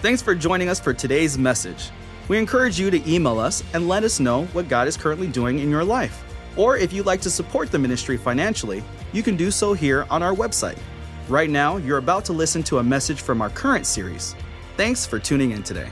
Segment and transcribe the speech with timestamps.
[0.00, 1.90] Thanks for joining us for today's message.
[2.28, 5.58] We encourage you to email us and let us know what God is currently doing
[5.58, 6.24] in your life.
[6.56, 10.22] Or if you'd like to support the ministry financially, you can do so here on
[10.22, 10.78] our website.
[11.28, 14.36] Right now, you're about to listen to a message from our current series.
[14.76, 15.90] Thanks for tuning in today.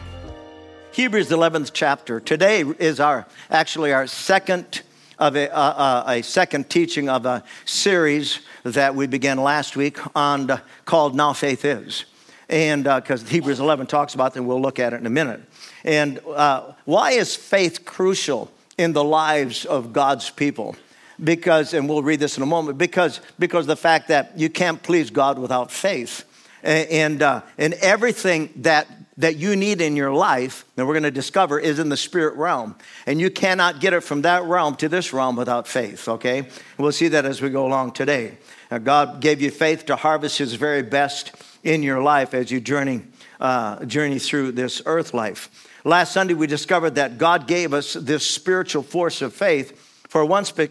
[0.93, 2.21] Hebrews 11th chapter.
[2.21, 4.83] Today is our actually our second
[5.19, 9.99] of a, uh, uh, a second teaching of a series that we began last week
[10.15, 12.05] on called Now Faith Is
[12.49, 15.41] and because uh, Hebrews 11 talks about them, we'll look at it in a minute.
[15.85, 20.77] And uh, why is faith crucial in the lives of God's people?
[21.23, 24.83] Because, and we'll read this in a moment, because because the fact that you can't
[24.83, 26.25] please God without faith,
[26.63, 28.87] and uh, and everything that
[29.19, 32.37] that you need in your life, that we're going to discover, is in the spirit
[32.37, 32.77] realm.
[33.07, 36.49] And you cannot get it from that realm to this realm without faith, okay?
[36.77, 38.37] We'll see that as we go along today.
[38.71, 41.33] Now, God gave you faith to harvest His very best
[41.67, 43.03] in your life as you journey,
[43.41, 45.69] uh, journey through this earth life.
[45.85, 50.45] Last Sunday, we discovered that God gave us this spiritual force of faith for one,
[50.45, 50.71] spe-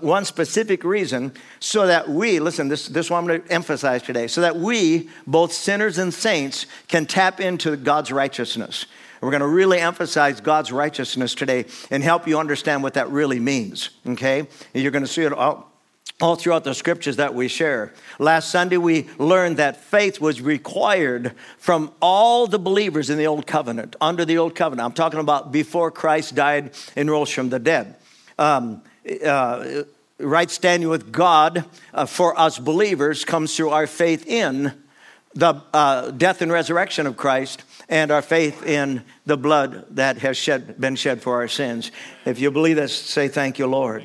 [0.00, 4.26] one specific reason so that we, listen, this, this one I'm going to emphasize today,
[4.26, 8.86] so that we, both sinners and saints, can tap into God's righteousness.
[9.20, 13.38] We're going to really emphasize God's righteousness today and help you understand what that really
[13.38, 14.40] means, okay?
[14.40, 15.71] And you're going to see it all
[16.20, 17.92] all throughout the scriptures that we share.
[18.18, 23.46] Last Sunday, we learned that faith was required from all the believers in the Old
[23.46, 24.86] Covenant, under the Old Covenant.
[24.86, 27.96] I'm talking about before Christ died and rose from the dead.
[28.38, 28.82] Um,
[29.24, 29.82] uh,
[30.18, 34.72] right standing with God uh, for us believers comes through our faith in
[35.34, 40.36] the uh, death and resurrection of Christ and our faith in the blood that has
[40.36, 41.90] shed, been shed for our sins.
[42.24, 44.04] If you believe this, say thank you, Lord.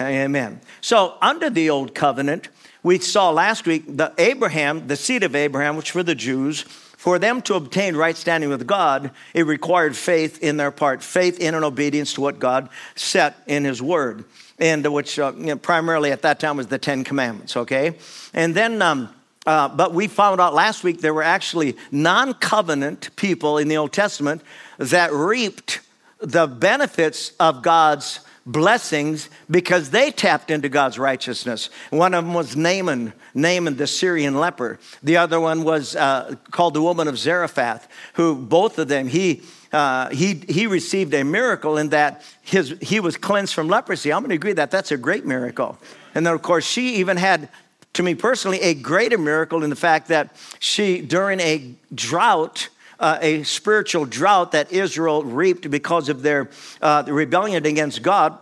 [0.00, 0.60] Amen.
[0.80, 2.48] So, under the old covenant,
[2.82, 7.18] we saw last week the Abraham, the seed of Abraham, which were the Jews, for
[7.18, 11.54] them to obtain right standing with God, it required faith in their part, faith in
[11.54, 14.24] and obedience to what God set in His Word,
[14.58, 17.56] and which uh, you know, primarily at that time was the Ten Commandments.
[17.56, 17.96] Okay,
[18.34, 18.82] and then.
[18.82, 19.10] Um,
[19.46, 23.76] uh, but we found out last week there were actually non covenant people in the
[23.76, 24.42] Old Testament
[24.78, 25.78] that reaped
[26.18, 31.68] the benefits of God's blessings because they tapped into God's righteousness.
[31.90, 34.78] One of them was Naaman, Naaman the Syrian leper.
[35.02, 39.42] The other one was uh, called the woman of Zarephath, who both of them, he,
[39.72, 44.12] uh, he, he received a miracle in that his, he was cleansed from leprosy.
[44.12, 45.76] I'm going to agree that that's a great miracle.
[46.14, 47.48] And then, of course, she even had,
[47.94, 52.68] to me personally, a greater miracle in the fact that she, during a drought,
[53.00, 58.38] uh, a spiritual drought that Israel reaped because of their uh, rebellion against God.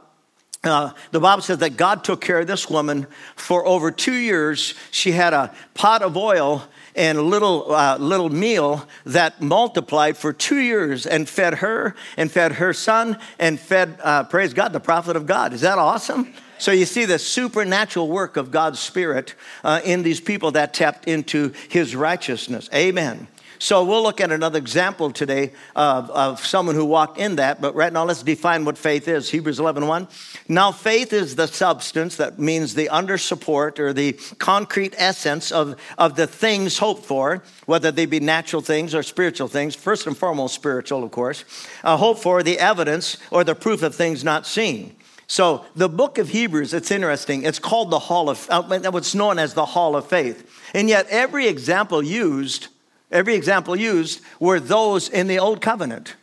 [0.64, 3.06] Uh, the Bible says that God took care of this woman
[3.36, 4.74] for over two years.
[4.90, 6.64] She had a pot of oil
[6.96, 12.30] and a little, uh, little meal that multiplied for two years and fed her and
[12.30, 15.52] fed her son and fed, uh, praise God, the prophet of God.
[15.52, 16.32] Is that awesome?
[16.58, 19.34] So you see the supernatural work of God's Spirit
[19.64, 22.70] uh, in these people that tapped into his righteousness.
[22.72, 23.26] Amen.
[23.58, 27.60] So we'll look at another example today of, of someone who walked in that.
[27.60, 29.30] But right now, let's define what faith is.
[29.30, 30.08] Hebrews 11 1.
[30.48, 35.76] Now, faith is the substance that means the under support or the concrete essence of,
[35.98, 39.74] of the things hoped for, whether they be natural things or spiritual things.
[39.74, 41.44] First and foremost, spiritual, of course.
[41.82, 44.96] Uh, hope for the evidence or the proof of things not seen.
[45.26, 47.44] So the book of Hebrews, it's interesting.
[47.44, 50.50] It's called the Hall of, uh, what's known as the Hall of Faith.
[50.74, 52.68] And yet every example used
[53.10, 56.16] every example used were those in the old covenant.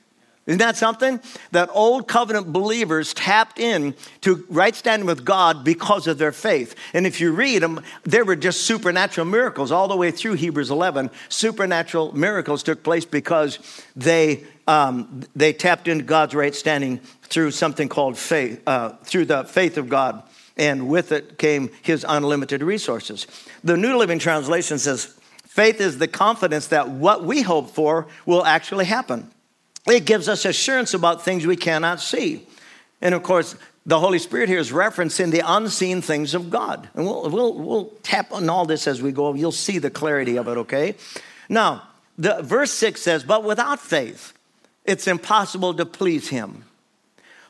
[0.48, 1.20] Isn't that something?
[1.52, 6.76] That old covenant believers tapped in to right standing with God because of their faith.
[6.94, 10.72] And if you read them, there were just supernatural miracles all the way through Hebrews
[10.72, 11.12] 11.
[11.30, 13.60] Supernatural miracles took place because
[13.96, 19.44] they, um, they tapped into God's right standing through something called faith, uh, through the
[19.44, 20.24] faith of God.
[20.58, 23.28] And with it came his unlimited resources.
[23.64, 25.16] The New Living Translation says,
[25.52, 29.30] Faith is the confidence that what we hope for will actually happen.
[29.86, 32.48] It gives us assurance about things we cannot see.
[33.02, 36.88] And of course, the Holy Spirit here is referencing the unseen things of God.
[36.94, 39.34] And we'll, we'll, we'll tap on all this as we go.
[39.34, 40.96] You'll see the clarity of it, okay?
[41.50, 41.84] Now,
[42.18, 44.32] the, verse 6 says, But without faith,
[44.86, 46.64] it's impossible to please him.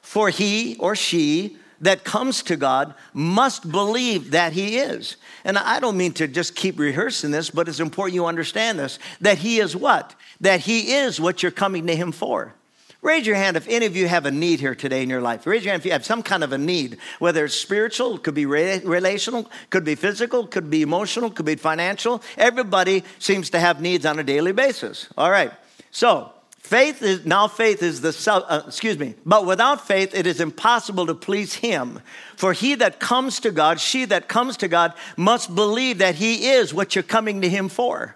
[0.02, 5.18] For he or she that comes to God must believe that He is.
[5.44, 9.00] And I don't mean to just keep rehearsing this, but it's important you understand this
[9.20, 10.16] that He is what?
[10.40, 12.54] That He is what you're coming to Him for.
[13.02, 15.48] Raise your hand if any of you have a need here today in your life.
[15.48, 18.36] Raise your hand if you have some kind of a need, whether it's spiritual, could
[18.36, 22.22] be relational, could be physical, could be emotional, could be financial.
[22.38, 25.08] Everybody seems to have needs on a daily basis.
[25.18, 25.52] All right.
[25.90, 26.32] So,
[26.72, 31.06] faith is now faith is the uh, excuse me, but without faith it is impossible
[31.08, 32.00] to please him.
[32.38, 36.48] For he that comes to God, she that comes to God must believe that he
[36.52, 38.16] is what you're coming to him for.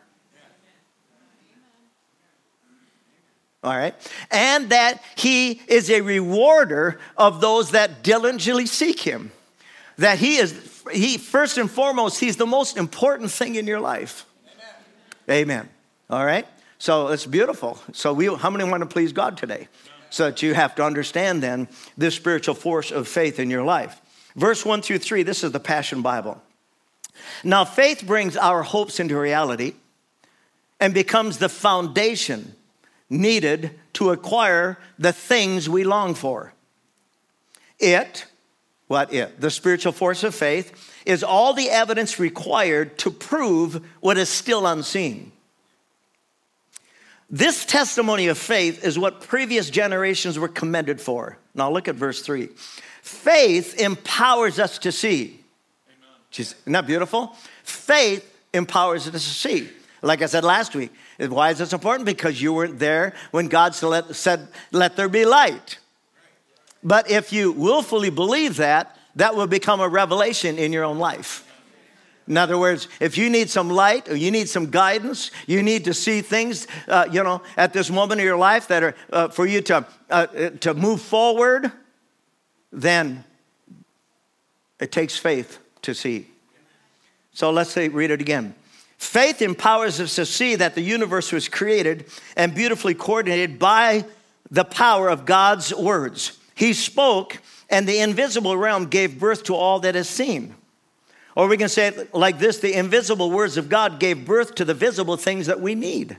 [3.62, 3.94] All right.
[4.31, 9.34] And that he is a rewarder of those that diligently seek him.
[9.98, 10.54] That he is
[10.94, 14.25] he first and foremost, he's the most important thing in your life.
[15.28, 15.42] Amen.
[15.42, 15.69] Amen.
[16.10, 16.48] All right?
[16.77, 17.80] So it's beautiful.
[17.94, 19.68] So we how many want to please God today?
[20.10, 21.68] So that you have to understand then
[21.98, 24.01] this spiritual force of faith in your life.
[24.36, 26.42] Verse 1 through 3, this is the Passion Bible.
[27.44, 29.74] Now, faith brings our hopes into reality
[30.80, 32.56] and becomes the foundation
[33.10, 36.54] needed to acquire the things we long for.
[37.80, 38.25] It,
[38.88, 39.39] what it?
[39.39, 44.66] The spiritual force of faith is all the evidence required to prove what is still
[44.66, 45.31] unseen.
[47.30, 51.38] This testimony of faith is what previous generations were commended for.
[51.54, 52.50] Now look at verse 3.
[53.01, 55.39] Faith empowers us to see.
[56.38, 57.36] Isn't that beautiful?
[57.63, 59.69] Faith empowers us to see.
[60.01, 62.06] Like I said last week, why is this important?
[62.06, 65.80] Because you weren't there when God said, Let there be light.
[66.83, 71.45] But if you willfully believe that, that will become a revelation in your own life.
[72.27, 75.86] In other words, if you need some light or you need some guidance, you need
[75.86, 79.27] to see things, uh, you know, at this moment of your life that are uh,
[79.27, 80.25] for you to, uh,
[80.62, 81.72] to move forward,
[82.72, 83.24] then
[84.80, 86.27] it takes faith to see.
[87.33, 88.56] So let's say, read it again.
[88.98, 92.06] Faith empowers us to see that the universe was created
[92.36, 94.06] and beautifully coordinated by
[94.50, 96.39] the power of God's words.
[96.56, 97.39] He spoke,
[97.69, 100.56] and the invisible realm gave birth to all that is seen.
[101.36, 104.66] Or we can say it like this the invisible words of God gave birth to
[104.66, 106.18] the visible things that we need.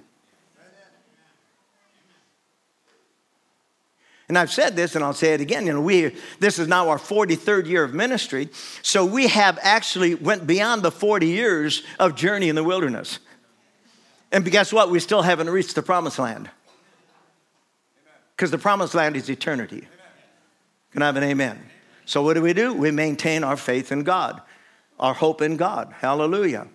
[4.29, 5.67] And I've said this and I'll say it again.
[5.67, 8.49] You know, we this is now our 43rd year of ministry.
[8.83, 13.21] So we have actually went beyond the 40 years of journey in the wilderness.
[14.33, 14.91] And guess what?
[14.91, 16.51] We still haven't reached the promised land.
[18.35, 19.87] Because the promised land is eternity.
[20.93, 21.59] Can I have an amen?
[22.05, 22.75] So what do we do?
[22.75, 24.43] We maintain our faith in God,
[24.99, 25.95] our hope in God.
[26.01, 26.69] Hallelujah.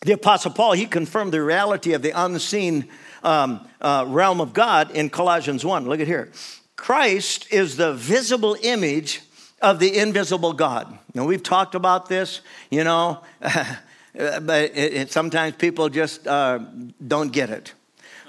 [0.00, 2.88] The Apostle Paul, he confirmed the reality of the unseen
[3.22, 5.88] um, uh, realm of God in Colossians 1.
[5.88, 6.30] Look at here.
[6.76, 9.22] Christ is the visible image
[9.62, 10.98] of the invisible God.
[11.14, 16.58] Now, we've talked about this, you know, but it, it, sometimes people just uh,
[17.06, 17.72] don't get it.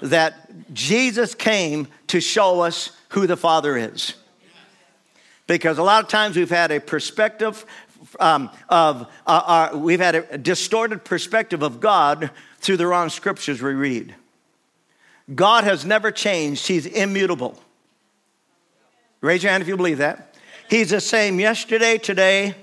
[0.00, 4.14] That Jesus came to show us who the Father is.
[5.46, 7.64] Because a lot of times we've had a perspective
[8.20, 13.62] um, of, uh, our, we've had a distorted perspective of God through the wrong scriptures
[13.62, 14.14] we read.
[15.34, 17.58] God has never changed, He's immutable.
[19.20, 20.34] Raise your hand if you believe that.
[20.68, 22.54] He's the same yesterday, today,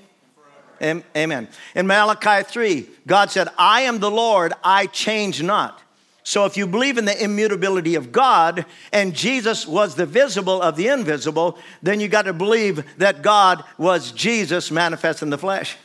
[0.82, 1.48] amen.
[1.76, 5.83] In Malachi 3, God said, I am the Lord, I change not.
[6.24, 10.78] So if you believe in the immutability of God and Jesus was the visible of
[10.78, 15.76] the invisible, then you got to believe that God was Jesus manifest in the flesh.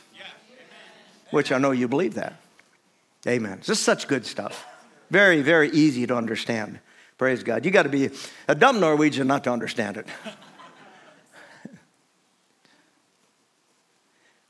[1.31, 2.41] Which I know you believe that.
[3.27, 3.57] Amen.
[3.59, 4.65] This is such good stuff.
[5.11, 6.79] Very, very easy to understand.
[7.17, 7.65] Praise God.
[7.65, 8.09] You got to be
[8.47, 10.07] a dumb Norwegian not to understand it.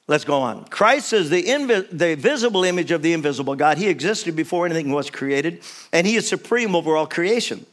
[0.09, 0.65] Let's go on.
[0.65, 3.77] Christ is the, invi- the visible image of the invisible God.
[3.77, 5.61] He existed before anything was created,
[5.93, 7.63] and He is supreme over all creation.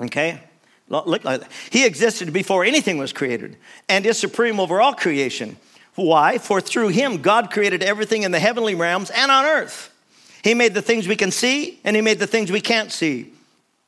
[0.00, 0.40] Okay?
[0.88, 1.48] Look like that.
[1.70, 3.56] He existed before anything was created
[3.88, 5.56] and is supreme over all creation.
[5.94, 6.38] Why?
[6.38, 9.94] For through Him, God created everything in the heavenly realms and on earth.
[10.42, 13.32] He made the things we can see and he made the things we can't see.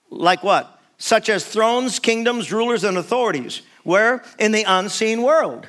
[0.09, 0.81] Like what?
[0.99, 3.63] Such as thrones, kingdoms, rulers, and authorities.
[3.83, 4.23] Where?
[4.39, 5.67] In the unseen world.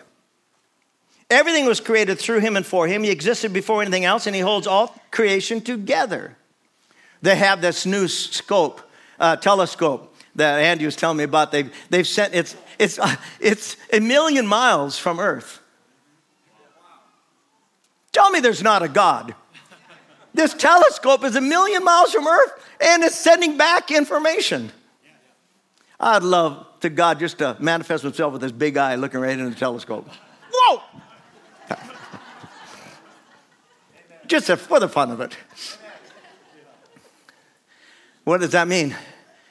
[1.30, 3.04] Everything was created through him and for him.
[3.04, 6.38] He existed before anything else, and he holds all creation together.
[7.22, 8.82] They have this new scope,
[9.20, 11.52] uh, telescope that Andy was telling me about.
[11.52, 15.60] They've, they've sent it's, it's, uh, it's a million miles from Earth.
[18.12, 19.36] Tell me there's not a God.
[20.34, 24.72] This telescope is a million miles from Earth and it's sending back information.
[26.00, 29.50] I'd love to God just to manifest himself with this big eye looking right into
[29.50, 30.08] the telescope.
[30.52, 30.82] Whoa!
[34.28, 35.36] Just for the fun of it.
[38.24, 38.96] What does that mean?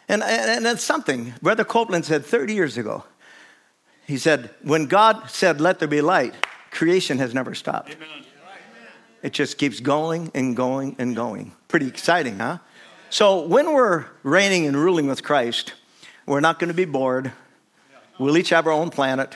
[0.08, 1.34] And, and, it's something.
[1.42, 3.04] Brother Copeland said 30 years ago.
[4.06, 6.34] He said, when God said, let there be light,
[6.70, 7.96] creation has never stopped.
[7.96, 8.24] Amen.
[9.22, 11.52] It just keeps going and going and going.
[11.66, 12.58] Pretty exciting, huh?
[13.10, 15.72] So when we're reigning and ruling with Christ,
[16.26, 17.32] we're not going to be bored.
[18.18, 19.34] We'll each have our own planet.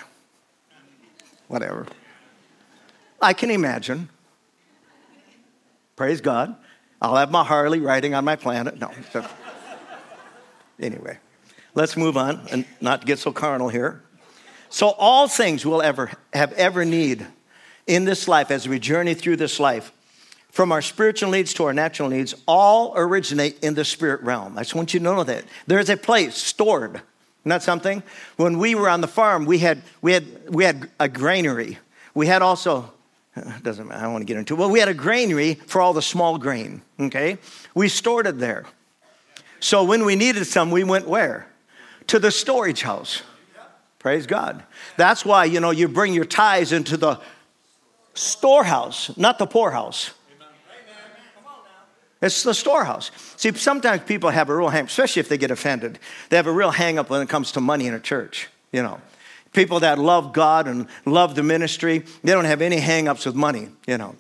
[1.48, 1.86] Whatever.
[3.20, 4.10] I can imagine.
[6.00, 6.56] Praise God.
[7.02, 8.80] I'll have my Harley riding on my planet.
[8.80, 8.90] No.
[10.80, 11.18] anyway,
[11.74, 14.02] let's move on and not get so carnal here.
[14.70, 17.26] So, all things we'll ever have ever need
[17.86, 19.92] in this life as we journey through this life,
[20.50, 24.56] from our spiritual needs to our natural needs, all originate in the spirit realm.
[24.56, 25.44] I just want you to know that.
[25.66, 27.02] There's a place stored.
[27.44, 28.02] Not something?
[28.38, 31.76] When we were on the farm, we had, we had, we had a granary.
[32.14, 32.90] We had also,
[33.62, 34.58] doesn't matter, I don't want to get into it.
[34.58, 37.38] Well, we had a granary for all the small grain, okay?
[37.74, 38.64] We stored it there.
[39.60, 41.46] So when we needed some, we went where?
[42.08, 43.22] To the storage house.
[43.98, 44.62] Praise God.
[44.96, 47.20] That's why, you know, you bring your tithes into the
[48.14, 50.12] storehouse, not the poorhouse.
[52.22, 53.10] It's the storehouse.
[53.36, 55.98] See, sometimes people have a real hang, especially if they get offended.
[56.28, 58.82] They have a real hang up when it comes to money in a church, you
[58.82, 59.00] know.
[59.52, 63.34] People that love God and love the ministry, they don't have any hang ups with
[63.34, 64.14] money, you know.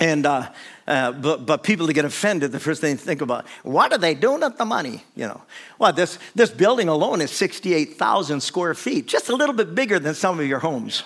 [0.00, 0.50] And, uh,
[0.86, 3.98] uh, but, but people that get offended, the first thing they think about, what are
[3.98, 5.02] they doing with the money?
[5.16, 5.42] You know,
[5.78, 10.14] well, this, this building alone is 68,000 square feet, just a little bit bigger than
[10.14, 11.02] some of your homes.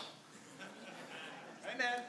[1.74, 2.02] Amen.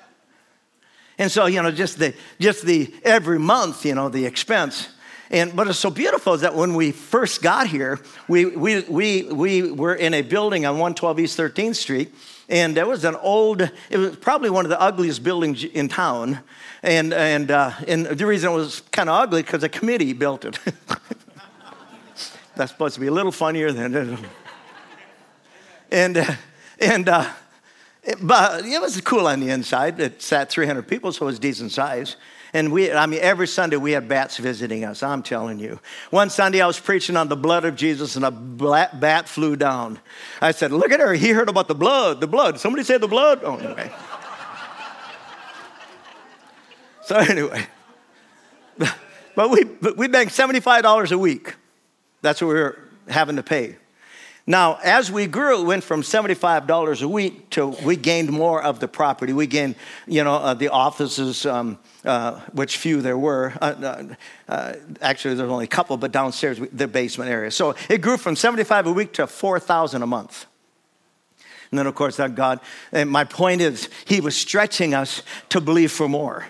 [1.17, 4.89] And so, you know, just the, just the every month, you know, the expense.
[5.34, 9.24] And, but it's so beautiful is that when we first got here, we, we, we,
[9.24, 12.13] we were in a building on 112 East 13th Street,
[12.50, 16.42] and there was an old, it was probably one of the ugliest buildings in town.
[16.84, 20.46] And, and, uh, and the reason it was kind of ugly because a committee built
[20.46, 20.60] it.
[22.56, 24.20] That's supposed to be a little funnier than.
[25.92, 26.36] and, uh,
[26.80, 27.28] and, uh,
[28.22, 30.00] but it was cool on the inside.
[30.00, 32.15] It sat 300 people, so it was decent size.
[32.55, 35.79] And we, I mean, every Sunday we had bats visiting us, I'm telling you.
[36.12, 40.00] One Sunday I was preaching on the blood of Jesus and a bat flew down.
[40.39, 41.13] I said, Look at her.
[41.13, 42.60] He heard about the blood, the blood.
[42.60, 43.41] Somebody said the blood.
[43.43, 43.91] Oh, anyway.
[47.03, 47.65] so, anyway.
[49.36, 51.55] But we, but we banked $75 a week.
[52.22, 53.77] That's what we were having to pay.
[54.45, 58.81] Now, as we grew, it went from $75 a week to we gained more of
[58.81, 59.31] the property.
[59.31, 63.53] We gained, you know, uh, the offices, um, uh, which few there were.
[63.62, 67.51] Uh, uh, uh actually, there's only a couple, but downstairs, the basement area.
[67.51, 70.45] So it grew from 75 a week to 4,000 a month.
[71.71, 72.59] And then, of course, that God,
[72.91, 76.45] and my point is, He was stretching us to believe for more.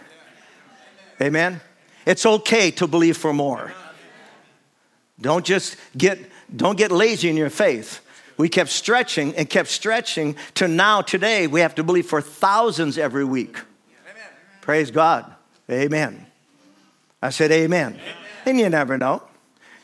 [1.22, 1.62] Amen?
[2.08, 3.72] It's okay to believe for more.
[5.22, 6.20] Don't just get
[6.56, 8.02] don't get lazy in your faith.
[8.38, 12.98] We kept stretching and kept stretching to now, today, we have to believe for thousands
[12.98, 13.58] every week.
[14.10, 14.28] Amen.
[14.62, 15.32] Praise God.
[15.70, 16.26] Amen.
[17.22, 17.94] I said, Amen.
[17.94, 18.16] Amen.
[18.46, 19.24] And you never know.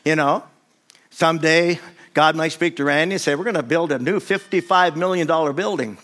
[0.04, 0.44] You know,
[1.10, 1.78] someday
[2.12, 5.26] God might speak to Randy and say, We're going to build a new $55 million
[5.54, 5.98] building.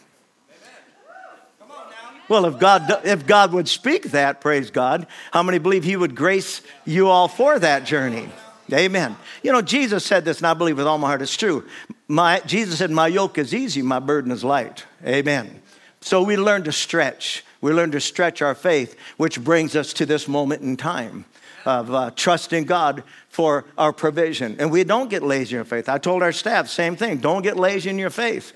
[2.28, 6.16] Well, if God, if God would speak that, praise God, how many believe He would
[6.16, 8.28] grace you all for that journey?
[8.72, 9.16] Amen.
[9.42, 11.66] You know, Jesus said this, and I believe with all my heart it's true.
[12.08, 14.84] My, Jesus said, My yoke is easy, my burden is light.
[15.04, 15.62] Amen.
[16.00, 17.44] So we learn to stretch.
[17.60, 21.24] We learn to stretch our faith, which brings us to this moment in time
[21.64, 24.56] of uh, trusting God for our provision.
[24.58, 25.88] And we don't get lazy in faith.
[25.88, 27.18] I told our staff, same thing.
[27.18, 28.52] Don't get lazy in your faith.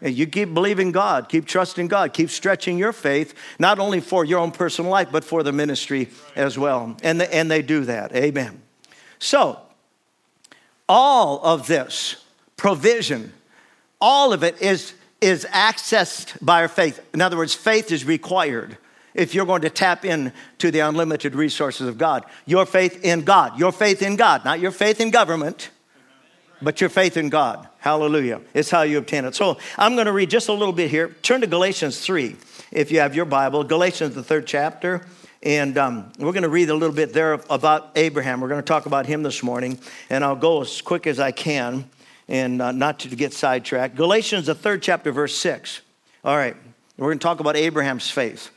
[0.00, 4.40] You keep believing God, keep trusting God, keep stretching your faith, not only for your
[4.40, 6.96] own personal life, but for the ministry as well.
[7.02, 8.14] And, the, and they do that.
[8.14, 8.60] Amen.
[9.18, 9.60] So,
[10.88, 12.24] all of this
[12.56, 13.32] provision,
[14.00, 17.00] all of it is, is accessed by our faith.
[17.12, 18.76] In other words, faith is required
[19.14, 22.24] if you're going to tap into the unlimited resources of God.
[22.44, 25.70] Your faith in God, your faith in God, not your faith in government,
[26.62, 27.68] but your faith in God.
[27.78, 28.40] Hallelujah.
[28.54, 29.34] It's how you obtain it.
[29.34, 31.08] So I'm going to read just a little bit here.
[31.22, 32.36] Turn to Galatians 3
[32.72, 33.64] if you have your Bible.
[33.64, 35.06] Galatians, the third chapter.
[35.46, 38.40] And um, we're going to read a little bit there about Abraham.
[38.40, 39.78] We're going to talk about him this morning,
[40.10, 41.88] and I'll go as quick as I can
[42.26, 43.94] and uh, not to get sidetracked.
[43.94, 45.82] Galatians, the third chapter, verse 6.
[46.24, 46.56] All right,
[46.98, 48.50] we're going to talk about Abraham's faith.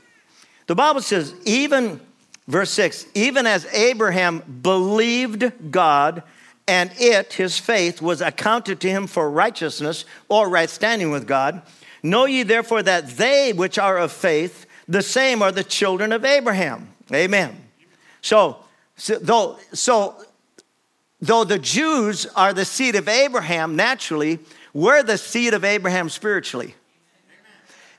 [0.65, 2.01] The Bible says, even,
[2.47, 6.23] verse 6, even as Abraham believed God,
[6.67, 11.61] and it, his faith, was accounted to him for righteousness or right standing with God.
[12.01, 16.25] Know ye therefore that they which are of faith, the same are the children of
[16.25, 16.89] Abraham.
[17.13, 17.55] Amen.
[18.21, 18.57] So,
[18.97, 20.15] so though, so,
[21.21, 24.39] though the Jews are the seed of Abraham naturally,
[24.73, 26.75] we're the seed of Abraham spiritually.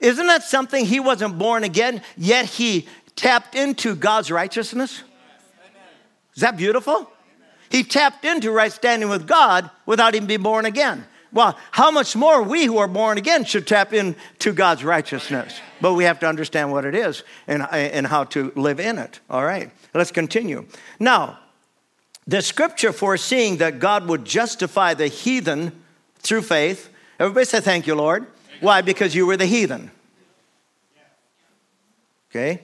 [0.01, 0.85] Isn't that something?
[0.85, 5.03] He wasn't born again, yet he tapped into God's righteousness.
[6.35, 7.11] Is that beautiful?
[7.71, 11.05] He tapped into right standing with God without even being born again.
[11.33, 15.61] Well, how much more we who are born again should tap into God's righteousness?
[15.81, 19.21] But we have to understand what it is and, and how to live in it.
[19.31, 20.67] All right, let's continue.
[20.99, 21.39] Now,
[22.27, 25.73] the scripture foreseeing that God would justify the heathen
[26.19, 26.91] through faith.
[27.19, 28.27] Everybody say, Thank you, Lord.
[28.61, 28.83] Why?
[28.83, 29.91] Because you were the heathen.
[32.31, 32.63] Okay?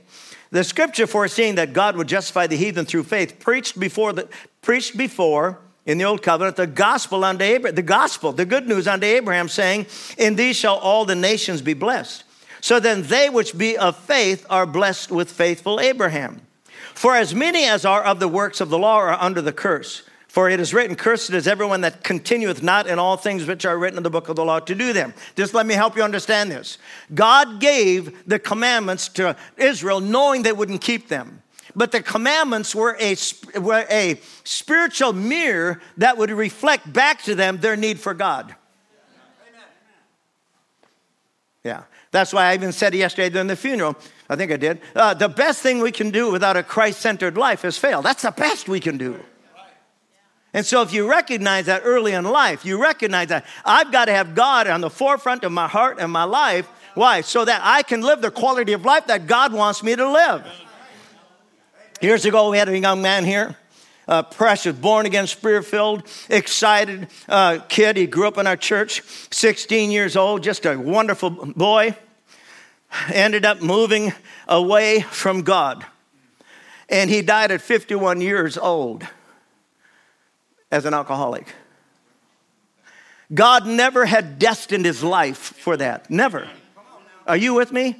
[0.51, 4.29] The scripture foreseeing that God would justify the heathen through faith preached before the
[4.63, 8.87] preached before in the old covenant the gospel unto Abraham, the gospel, the good news
[8.87, 9.87] unto Abraham, saying,
[10.19, 12.25] In these shall all the nations be blessed.
[12.61, 16.43] So then they which be of faith are blessed with faithful Abraham.
[16.95, 20.03] For as many as are of the works of the law are under the curse.
[20.29, 23.79] For it is written, Cursed is everyone that continueth not in all things which are
[23.79, 25.15] written in the book of the law to do them.
[25.35, 26.77] Just let me help you understand this.
[27.15, 31.43] God gave the commandments to Israel knowing they wouldn't keep them.
[31.77, 33.15] But the commandments were a,
[33.61, 38.57] were a spiritual mirror that would reflect back to them their need for God.
[41.63, 41.83] Yeah.
[42.13, 43.95] That's why I even said yesterday during the funeral,
[44.31, 47.37] I think I did, uh, the best thing we can do without a Christ centered
[47.37, 48.01] life is fail.
[48.01, 49.21] That's the best we can do.
[50.55, 54.13] And so, if you recognize that early in life, you recognize that I've got to
[54.13, 56.67] have God on the forefront of my heart and my life.
[56.95, 57.21] Why?
[57.21, 60.47] So that I can live the quality of life that God wants me to live.
[62.03, 63.57] Years ago, we had a young man here,
[64.07, 67.97] uh, precious, born again, spirit filled, excited uh, kid.
[67.97, 71.97] He grew up in our church, 16 years old, just a wonderful boy.
[73.13, 74.13] Ended up moving
[74.47, 75.87] away from God.
[76.91, 79.05] And he died at 51 years old
[80.71, 81.49] as an alcoholic.
[83.33, 86.11] God never had destined his life for that.
[86.11, 86.49] Never.
[87.27, 87.97] Are you with me?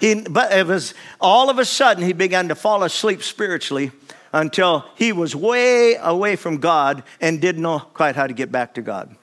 [0.00, 3.92] He, but it was all of a sudden he began to fall asleep spiritually
[4.32, 8.74] until he was way away from God and didn't know quite how to get back
[8.74, 9.14] to God.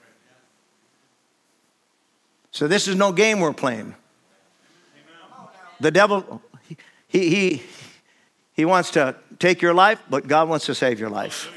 [2.52, 3.94] So this is no game we're playing.
[5.80, 6.42] The devil,
[7.08, 7.62] he, he,
[8.52, 11.50] he wants to take your life, but God wants to save your life.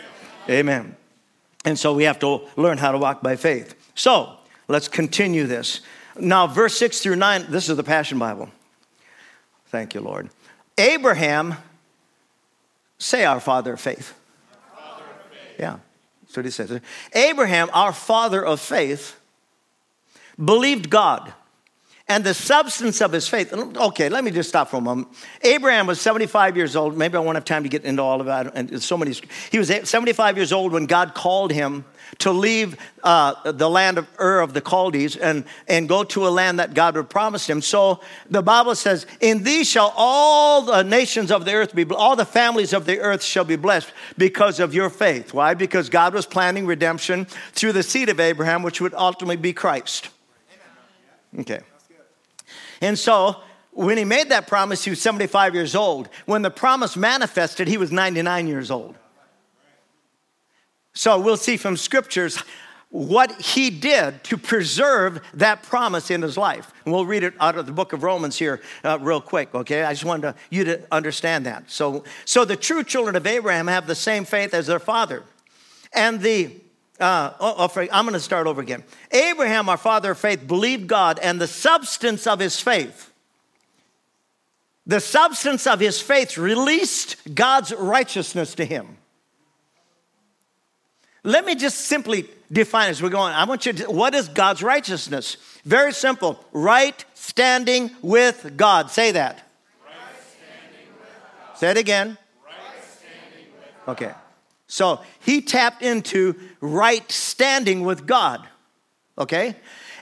[0.49, 0.95] Amen.
[1.63, 3.75] And so we have to learn how to walk by faith.
[3.93, 5.81] So let's continue this.
[6.19, 8.49] Now, verse 6 through 9, this is the Passion Bible.
[9.71, 10.29] Thank you, Lord.
[10.77, 11.55] Abraham,
[12.97, 14.13] say our father of faith.
[14.75, 15.59] Father of faith.
[15.59, 15.77] Yeah,
[16.21, 16.81] that's what he says.
[17.13, 19.17] Abraham, our father of faith,
[20.43, 21.33] believed God
[22.11, 23.53] and the substance of his faith.
[23.53, 25.07] Okay, let me just stop for a moment.
[25.43, 26.97] Abraham was 75 years old.
[26.97, 28.53] Maybe I won't have time to get into all of that.
[28.53, 29.15] And so many.
[29.49, 31.85] He was 75 years old when God called him
[32.17, 36.29] to leave uh, the land of Ur of the Chaldees and, and go to a
[36.29, 37.61] land that God had promised him.
[37.61, 42.17] So the Bible says, In these shall all the nations of the earth be, all
[42.17, 45.33] the families of the earth shall be blessed because of your faith.
[45.33, 45.53] Why?
[45.53, 50.09] Because God was planning redemption through the seed of Abraham, which would ultimately be Christ.
[51.39, 51.61] Okay.
[52.81, 53.37] And so
[53.71, 56.09] when he made that promise, he was 75 years old.
[56.25, 58.95] When the promise manifested, he was 99 years old.
[60.93, 62.37] So we'll see from scriptures
[62.89, 66.73] what he did to preserve that promise in his life.
[66.83, 69.83] And we'll read it out of the book of Romans here uh, real quick, okay?
[69.83, 71.71] I just wanted to, you to understand that.
[71.71, 75.23] So, so the true children of Abraham have the same faith as their father.
[75.93, 76.60] And the
[77.01, 78.83] uh, oh, oh, I'm going to start over again.
[79.11, 83.11] Abraham, our father of faith, believed God, and the substance of his faith,
[84.85, 88.97] the substance of his faith released God's righteousness to him.
[91.23, 93.33] Let me just simply define as we're going.
[93.33, 95.37] I want you to, what is God's righteousness?
[95.65, 98.89] Very simple right standing with God.
[98.89, 99.47] Say that.
[99.85, 102.17] Right Say it again.
[102.43, 104.13] Right okay.
[104.71, 108.47] So he tapped into right standing with God.
[109.17, 109.53] Okay?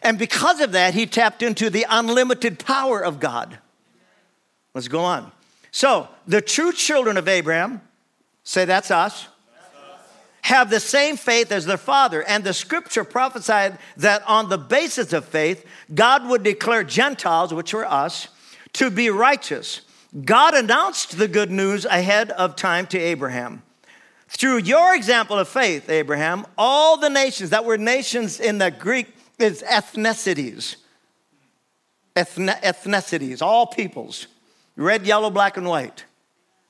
[0.03, 3.58] And because of that, he tapped into the unlimited power of God.
[4.75, 5.32] Let's go on.
[5.71, 7.82] So, the true children of Abraham,
[8.43, 9.27] say that's us,
[10.41, 12.21] have the same faith as their father.
[12.21, 17.73] And the scripture prophesied that on the basis of faith, God would declare Gentiles, which
[17.73, 18.27] were us,
[18.73, 19.82] to be righteous.
[20.23, 23.63] God announced the good news ahead of time to Abraham.
[24.29, 29.07] Through your example of faith, Abraham, all the nations, that word nations in the Greek
[29.39, 30.75] is ethnicities.
[32.15, 34.27] Ethn- ethnicities, all peoples.
[34.75, 36.05] Red, yellow, black, and white.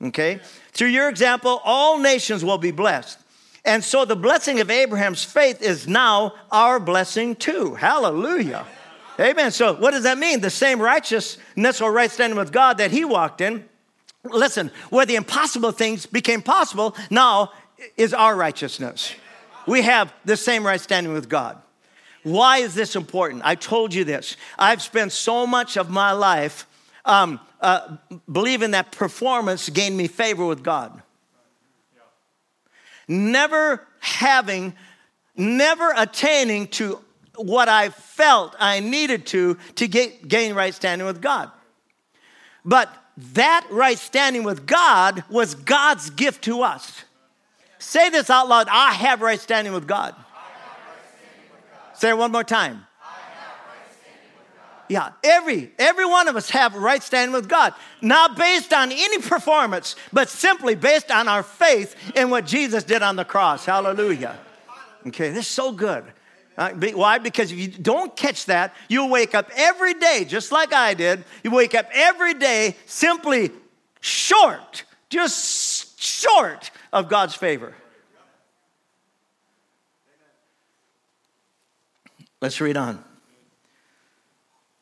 [0.02, 0.40] Okay?
[0.72, 3.20] Through your example, all nations will be blessed.
[3.66, 7.76] And so the blessing of Abraham's faith is now our blessing too.
[7.76, 8.66] Hallelujah.
[9.20, 9.52] Amen.
[9.52, 10.40] So what does that mean?
[10.40, 13.68] The same righteousness or right standing with God that he walked in
[14.24, 17.52] Listen, where the impossible things became possible, now
[17.96, 19.14] is our righteousness.
[19.66, 21.62] We have the same right standing with God.
[22.24, 23.44] Why is this important?
[23.46, 24.36] I told you this.
[24.58, 26.68] I've spent so much of my life
[27.06, 27.98] um, uh,
[28.30, 31.02] believing that performance gained me favor with God.
[33.08, 34.76] Never having,
[35.36, 37.00] never attaining to
[37.36, 41.52] what I felt I needed to to get, gain right standing with God.
[42.66, 42.94] But
[43.34, 47.04] that right standing with God was God's gift to us.
[47.78, 50.16] Say this out loud I have right standing with God.
[51.94, 52.86] Say it one more time.
[54.88, 57.76] Yeah, every every one of us have right standing with God.
[58.02, 63.04] Not based on any performance, but simply based on our faith in what Jesus did
[63.04, 63.66] on the cross.
[63.66, 64.40] Hallelujah.
[65.06, 66.06] Okay, this is so good.
[66.60, 67.20] Uh, why?
[67.20, 71.24] Because if you don't catch that, you'll wake up every day, just like I did.
[71.42, 73.52] You wake up every day simply
[74.02, 77.74] short, just short of God's favor.
[82.42, 83.06] Let's read on.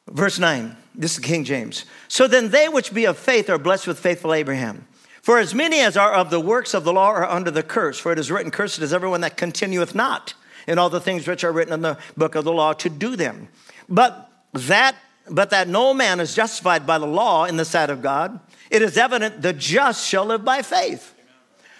[0.07, 1.85] Verse 9, this is King James.
[2.07, 4.87] So then they which be of faith are blessed with faithful Abraham.
[5.21, 7.99] For as many as are of the works of the law are under the curse,
[7.99, 10.33] for it is written, Cursed is everyone that continueth not
[10.67, 13.15] in all the things which are written in the book of the law to do
[13.15, 13.47] them.
[13.89, 14.95] But that,
[15.29, 18.81] but that no man is justified by the law in the sight of God, it
[18.81, 21.15] is evident the just shall live by faith.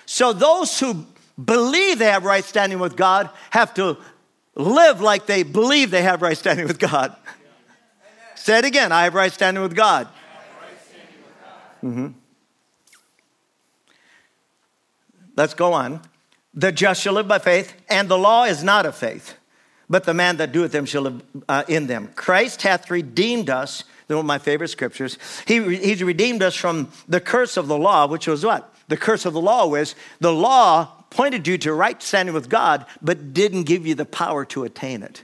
[0.06, 1.06] So those who
[1.44, 3.98] believe they have right standing with God have to
[4.56, 7.16] live like they believe they have right standing with God.
[8.36, 10.08] Say it again I have right standing with God.
[11.84, 12.08] Mm-hmm.
[15.36, 16.02] Let's go on.
[16.58, 19.36] The just shall live by faith, and the law is not of faith,
[19.88, 22.10] but the man that doeth them shall live uh, in them.
[22.16, 23.84] Christ hath redeemed us.
[24.08, 25.18] One of my favorite scriptures.
[25.46, 28.74] He, he's redeemed us from the curse of the law, which was what?
[28.88, 32.86] The curse of the law was the law pointed you to right standing with God,
[33.02, 35.24] but didn't give you the power to attain it.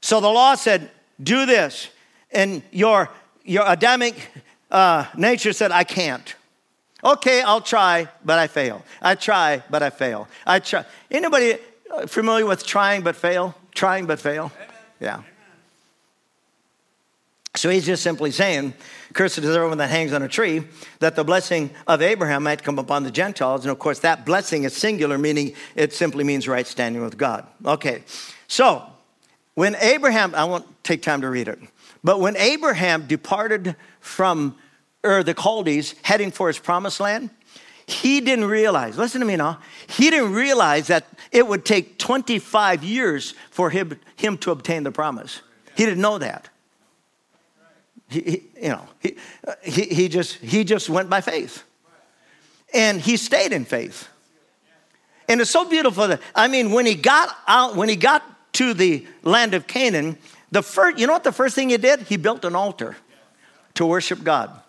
[0.00, 0.90] So the law said,
[1.22, 1.88] do this.
[2.32, 3.10] And your,
[3.44, 4.14] your Adamic
[4.70, 6.34] uh, nature said, I can't.
[7.04, 8.82] Okay, I'll try, but I fail.
[9.02, 10.26] I try, but I fail.
[10.46, 10.84] I try.
[11.10, 11.58] Anybody
[12.06, 13.54] familiar with trying but fail?
[13.74, 14.50] Trying but fail?
[14.56, 14.68] Amen.
[15.00, 15.22] Yeah.
[17.56, 18.74] So he's just simply saying,
[19.12, 20.64] Cursed is everyone that hangs on a tree,
[20.98, 23.64] that the blessing of Abraham might come upon the Gentiles.
[23.64, 27.46] And of course, that blessing is singular, meaning it simply means right standing with God.
[27.64, 28.02] Okay,
[28.48, 28.82] so
[29.54, 31.60] when Abraham, I won't take time to read it,
[32.02, 34.56] but when Abraham departed from
[35.04, 37.30] Ur the Chaldees, heading for his promised land,
[37.86, 42.82] he didn't realize, listen to me now, he didn't realize that it would take 25
[42.82, 45.42] years for him, him to obtain the promise.
[45.76, 46.48] He didn't know that.
[48.08, 49.16] He, he you know, he,
[49.62, 51.62] he, he, just, he just went by faith.
[52.72, 54.08] And he stayed in faith.
[55.28, 58.22] And it's so beautiful that, I mean, when he got out, when he got
[58.54, 60.18] to the land of Canaan,
[60.50, 62.00] the first, you know what the first thing he did?
[62.00, 62.96] He built an altar
[63.74, 64.60] to worship God.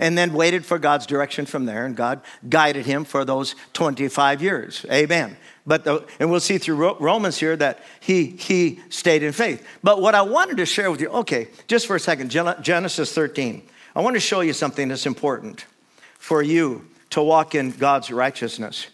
[0.00, 4.42] And then waited for God's direction from there, and God guided him for those 25
[4.42, 4.84] years.
[4.90, 5.36] Amen.
[5.66, 9.64] But the, and we'll see through Romans here that he, he stayed in faith.
[9.84, 13.62] But what I wanted to share with you, okay, just for a second, Genesis 13.
[13.94, 15.66] I want to show you something that's important
[16.18, 18.86] for you to walk in God's righteousness.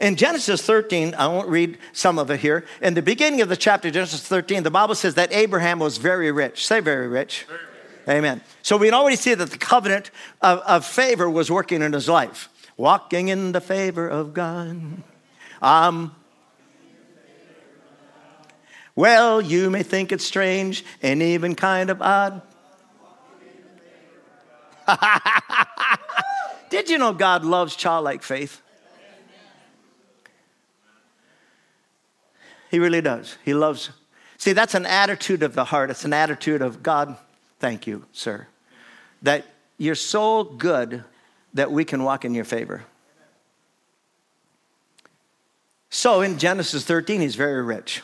[0.00, 2.64] In Genesis 13, I won't read some of it here.
[2.82, 6.30] In the beginning of the chapter, Genesis 13, the Bible says that Abraham was very
[6.30, 6.66] rich.
[6.66, 7.44] Say very rich.
[7.48, 7.75] Very rich.
[8.08, 8.40] Amen.
[8.62, 12.08] So we can already see that the covenant of, of favor was working in his
[12.08, 12.48] life.
[12.76, 15.02] Walking in the favor of God.
[15.62, 16.14] Um,
[18.94, 22.42] well, you may think it's strange and even kind of odd.
[26.70, 28.62] Did you know God loves childlike faith?
[32.70, 33.36] He really does.
[33.44, 33.90] He loves.
[34.38, 35.90] See, that's an attitude of the heart.
[35.90, 37.16] It's an attitude of God,
[37.58, 38.46] thank you, sir.
[39.22, 39.44] That
[39.78, 41.04] you're so good
[41.54, 42.84] that we can walk in your favor.
[45.90, 48.02] So in Genesis 13, he's very rich.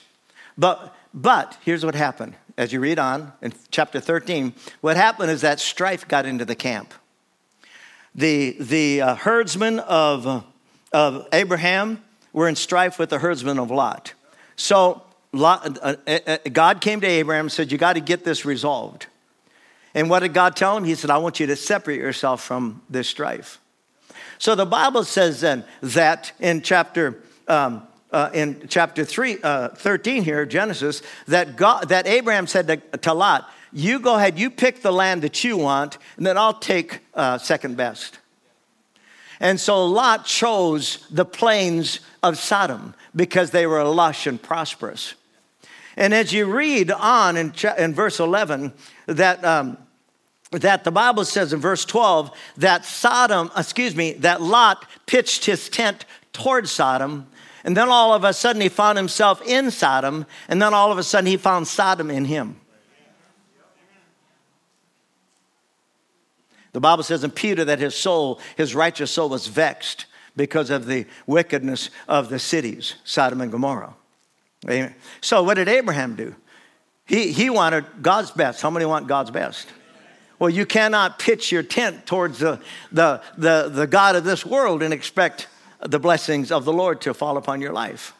[0.56, 2.34] But, but here's what happened.
[2.56, 6.54] As you read on in chapter 13, what happened is that strife got into the
[6.54, 6.94] camp.
[8.14, 10.44] The, the uh, herdsmen of,
[10.92, 14.14] of Abraham were in strife with the herdsmen of Lot.
[14.56, 18.24] So Lot, uh, uh, uh God came to Abraham and said, You got to get
[18.24, 19.06] this resolved.
[19.94, 20.84] And what did God tell him?
[20.84, 23.60] He said, I want you to separate yourself from this strife.
[24.38, 30.22] So the Bible says then that in chapter um, uh, in chapter three, uh, 13
[30.22, 34.82] here, Genesis, that, God, that Abraham said to, to, Lot, You go ahead, you pick
[34.82, 38.18] the land that you want, and then I'll take uh, second best.
[39.40, 45.14] And so Lot chose the plains of Sodom because they were lush and prosperous.
[45.96, 48.72] And as you read on in, in verse 11,
[49.06, 49.76] that, um,
[50.50, 55.68] that the Bible says in verse 12 that Sodom, excuse me, that Lot pitched his
[55.68, 57.26] tent towards Sodom,
[57.64, 60.98] and then all of a sudden he found himself in Sodom, and then all of
[60.98, 62.58] a sudden he found Sodom in him.
[66.72, 70.86] The Bible says in Peter that his soul, his righteous soul, was vexed because of
[70.86, 73.94] the wickedness of the cities, Sodom and Gomorrah.
[74.68, 74.94] Amen.
[75.20, 76.34] So, what did Abraham do?
[77.04, 78.62] He, he wanted God's best.
[78.62, 79.68] How many want God's best?
[80.38, 84.82] Well, you cannot pitch your tent towards the, the, the, the God of this world
[84.82, 85.46] and expect
[85.80, 88.14] the blessings of the Lord to fall upon your life.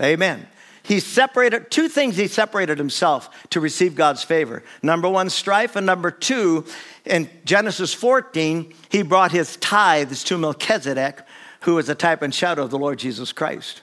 [0.00, 0.46] Amen.
[0.82, 4.62] He separated two things he separated himself to receive God's favor.
[4.82, 6.64] Number one, strife, and number two,
[7.04, 11.20] in Genesis 14, he brought his tithes to Melchizedek,
[11.60, 13.82] who was a type and shadow of the Lord Jesus Christ.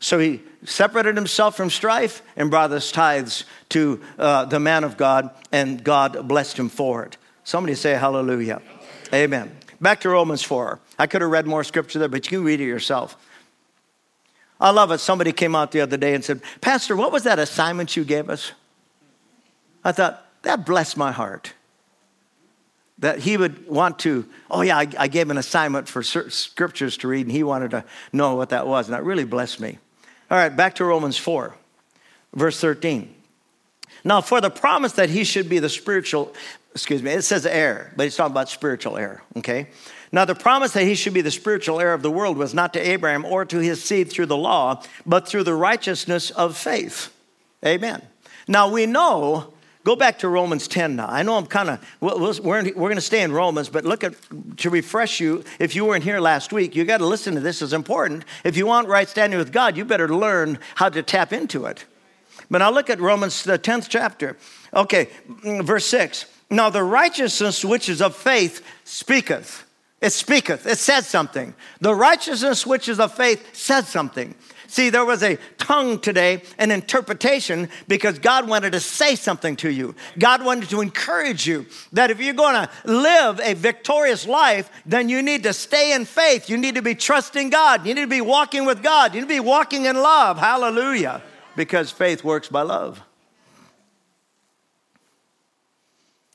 [0.00, 4.96] So he separated himself from strife and brought his tithes to uh, the man of
[4.96, 7.16] God, and God blessed him for it.
[7.44, 8.62] Somebody say hallelujah.
[9.12, 9.56] Amen.
[9.80, 10.80] Back to Romans 4.
[10.98, 13.16] I could have read more scripture there, but you read it yourself.
[14.60, 14.98] I love it.
[14.98, 18.28] Somebody came out the other day and said, Pastor, what was that assignment you gave
[18.28, 18.52] us?
[19.84, 21.52] I thought, that blessed my heart.
[22.98, 27.08] That he would want to, oh, yeah, I, I gave an assignment for scriptures to
[27.08, 28.88] read, and he wanted to know what that was.
[28.88, 29.78] And that really blessed me.
[30.30, 31.54] All right, back to Romans 4,
[32.34, 33.14] verse 13.
[34.04, 36.34] Now, for the promise that he should be the spiritual,
[36.74, 39.68] excuse me, it says heir, but he's talking about spiritual heir, okay?
[40.12, 42.72] Now, the promise that he should be the spiritual heir of the world was not
[42.74, 47.14] to Abraham or to his seed through the law, but through the righteousness of faith.
[47.64, 48.02] Amen.
[48.46, 49.52] Now, we know
[49.88, 51.06] Go back to Romans 10 now.
[51.08, 54.12] I know I'm kind of, we're, we're going to stay in Romans, but look at,
[54.58, 57.62] to refresh you, if you weren't here last week, you got to listen to this,
[57.62, 58.26] is important.
[58.44, 61.86] If you want right standing with God, you better learn how to tap into it.
[62.50, 64.36] But now look at Romans, the 10th chapter.
[64.74, 66.26] Okay, mm, verse 6.
[66.50, 69.64] Now the righteousness which is of faith speaketh.
[70.02, 70.66] It speaketh.
[70.66, 71.54] It says something.
[71.80, 74.34] The righteousness which is of faith says something.
[74.70, 79.70] See, there was a tongue today, an interpretation, because God wanted to say something to
[79.70, 79.94] you.
[80.18, 85.08] God wanted to encourage you that if you're going to live a victorious life, then
[85.08, 86.50] you need to stay in faith.
[86.50, 87.86] You need to be trusting God.
[87.86, 89.14] You need to be walking with God.
[89.14, 90.38] You need to be walking in love.
[90.38, 91.22] Hallelujah.
[91.56, 93.00] Because faith works by love.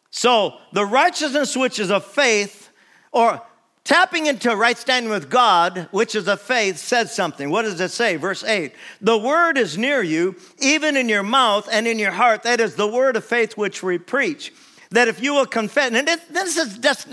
[0.10, 2.72] So, the righteousness which is of faith,
[3.12, 3.43] or
[3.84, 7.50] Tapping into right standing with God, which is a faith, says something.
[7.50, 8.15] What does it say?
[8.15, 12.43] Verse 8 The word is near you, even in your mouth and in your heart.
[12.43, 14.54] That is the word of faith which we preach.
[14.91, 17.08] That if you will confess, and this is just,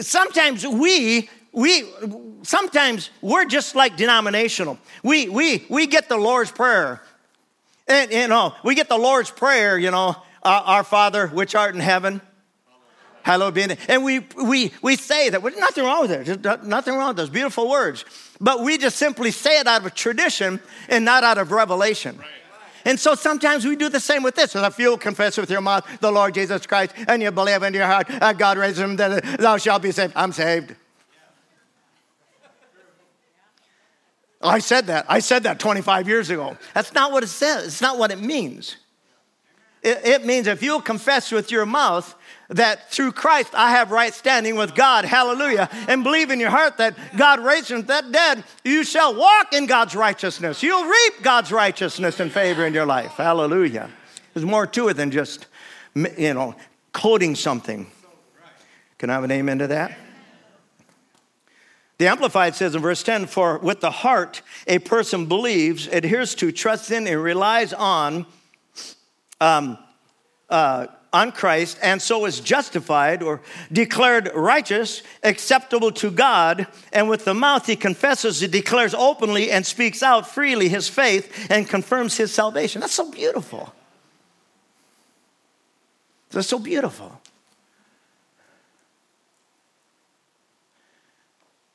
[0.00, 1.84] sometimes we, we,
[2.42, 4.78] sometimes we're just like denominational.
[5.04, 7.00] We, we, we get the Lord's Prayer.
[7.86, 11.76] And, you know, we get the Lord's Prayer, you know, our, our Father, which art
[11.76, 12.20] in heaven
[13.26, 13.66] hallowed be.
[13.88, 16.42] And we, we, we say that, there's nothing wrong with it.
[16.42, 18.04] There's nothing wrong with those beautiful words.
[18.40, 22.20] But we just simply say it out of tradition and not out of revelation.
[22.84, 24.54] And so sometimes we do the same with this.
[24.54, 27.86] If you confess with your mouth the Lord Jesus Christ and you believe in your
[27.86, 30.12] heart that God raised him, then thou shalt be saved.
[30.14, 30.76] I'm saved.
[34.40, 35.04] I said that.
[35.08, 36.56] I said that 25 years ago.
[36.74, 37.66] That's not what it says.
[37.66, 38.76] It's not what it means.
[39.82, 42.14] It, it means if you'll confess with your mouth
[42.48, 46.78] that through Christ I have right standing with God, hallelujah, and believe in your heart
[46.78, 50.62] that God raised him that dead, you shall walk in God's righteousness.
[50.62, 53.90] You'll reap God's righteousness and favor in your life, hallelujah.
[54.34, 55.46] There's more to it than just,
[55.94, 56.54] you know,
[56.92, 57.86] quoting something.
[58.98, 59.98] Can I have an amen to that?
[61.98, 66.52] The Amplified says in verse 10 For with the heart a person believes, adheres to,
[66.52, 68.26] trusts in, and relies on
[69.40, 69.78] um,
[70.50, 73.40] uh, on Christ and so is justified or
[73.72, 76.66] declared righteous, acceptable to God.
[76.92, 81.48] And with the mouth he confesses, he declares openly and speaks out freely his faith
[81.50, 82.80] and confirms his salvation.
[82.80, 83.72] That's so beautiful.
[86.30, 87.20] That's so beautiful.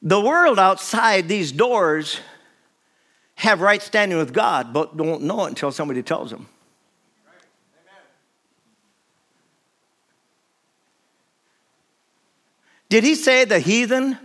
[0.04, 2.19] The world outside these doors
[3.36, 6.47] have right standing with God, but don't know it until somebody tells them.
[12.91, 14.17] Did he say the heathen?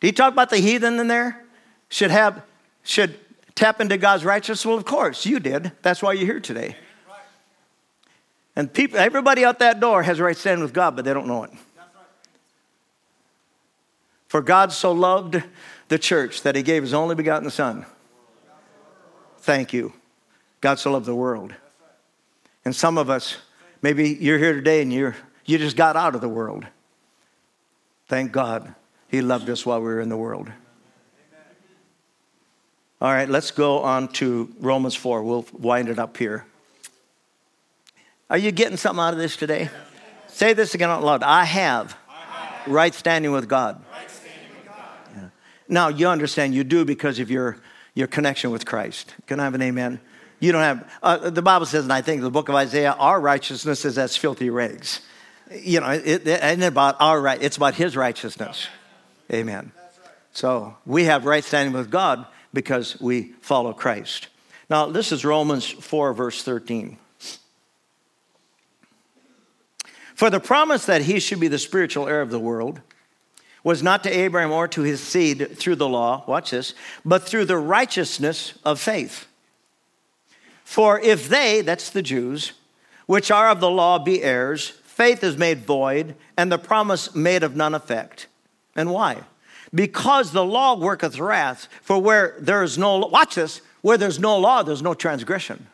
[0.00, 1.42] Did he talk about the heathen in there?
[1.88, 2.42] Should have,
[2.84, 3.18] should
[3.54, 4.66] tap into God's righteousness?
[4.66, 5.72] Well, of course, you did.
[5.80, 6.76] That's why you're here today.
[8.54, 11.28] And people, everybody out that door has a right standing with God, but they don't
[11.28, 11.50] know it.
[14.28, 15.42] For God so loved
[15.88, 17.86] the church that he gave his only begotten Son.
[19.38, 19.94] Thank you.
[20.60, 21.54] God so loved the world.
[22.66, 23.38] And some of us,
[23.80, 26.66] maybe you're here today and you're, you just got out of the world.
[28.10, 28.74] Thank God
[29.06, 30.50] he loved us while we were in the world.
[33.00, 35.22] All right, let's go on to Romans 4.
[35.22, 36.44] We'll wind it up here.
[38.28, 39.70] Are you getting something out of this today?
[40.26, 41.22] Say this again out loud.
[41.22, 42.68] I have, I have.
[42.68, 43.80] right standing with God.
[43.92, 44.88] Right standing with God.
[45.14, 45.28] Yeah.
[45.68, 47.58] Now, you understand you do because of your,
[47.94, 49.14] your connection with Christ.
[49.28, 50.00] Can I have an amen?
[50.40, 53.20] You don't have, uh, the Bible says, and I think the book of Isaiah, our
[53.20, 55.00] righteousness is as filthy rags.
[55.50, 58.68] You know, it, it isn't about our right, it's about his righteousness.
[59.32, 59.72] Amen.
[60.32, 64.28] So we have right standing with God because we follow Christ.
[64.68, 66.96] Now, this is Romans 4, verse 13.
[70.14, 72.80] For the promise that he should be the spiritual heir of the world
[73.64, 77.46] was not to Abraham or to his seed through the law, watch this, but through
[77.46, 79.26] the righteousness of faith.
[80.64, 82.52] For if they, that's the Jews,
[83.06, 87.42] which are of the law, be heirs, faith is made void, and the promise made
[87.42, 88.26] of none effect.
[88.76, 89.24] And why?
[89.74, 91.68] because the law worketh wrath.
[91.82, 95.66] For where there is no, law, watch this, where there's no law, there's no transgression.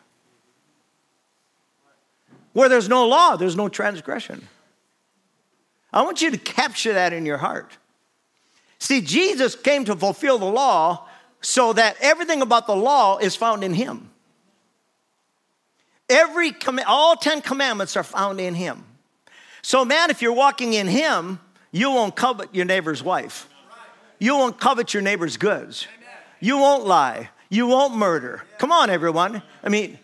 [2.53, 4.47] Where there's no law, there's no transgression.
[5.93, 7.77] I want you to capture that in your heart.
[8.79, 11.07] See, Jesus came to fulfill the law
[11.41, 14.09] so that everything about the law is found in him.
[16.09, 18.83] Every all 10 commandments are found in him.
[19.67, 21.41] So man, if you're walking in him,
[21.73, 23.49] you won't covet your neighbor's wife.
[24.17, 25.87] You won't covet your neighbor's goods.
[26.39, 27.31] You won't lie.
[27.49, 28.43] You won't murder.
[28.59, 29.43] Come on, everyone.
[29.61, 29.99] I mean,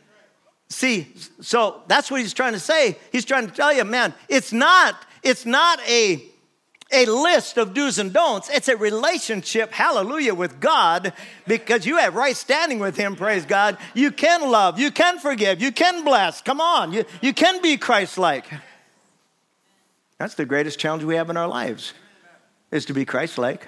[0.67, 2.97] see, so that's what he's trying to say.
[3.13, 6.21] He's trying to tell you, man, it's not, it's not a
[6.91, 8.49] a list of do's and don'ts.
[8.49, 11.13] It's a relationship, hallelujah, with God
[11.47, 13.77] because you have right standing with Him, praise God.
[13.93, 16.41] You can love, you can forgive, you can bless.
[16.41, 18.45] Come on, you, you can be Christ like.
[20.17, 21.93] That's the greatest challenge we have in our lives,
[22.71, 23.67] is to be Christ like.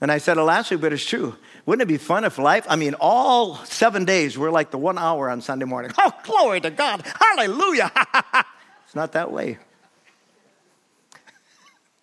[0.00, 1.36] And I said it last week, but it's true.
[1.64, 4.98] Wouldn't it be fun if life, I mean, all seven days were like the one
[4.98, 5.90] hour on Sunday morning?
[5.98, 7.02] Oh, glory to God.
[7.18, 7.90] Hallelujah.
[8.84, 9.58] it's not that way.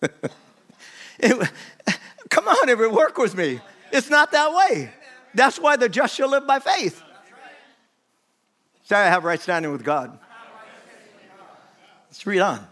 [1.19, 1.51] it,
[2.29, 3.61] come on, every work with me.
[3.91, 4.91] It's not that way.
[5.35, 7.01] That's why the just shall live by faith.
[8.83, 10.17] Say, I have right standing with God.
[12.13, 12.67] Let's read on.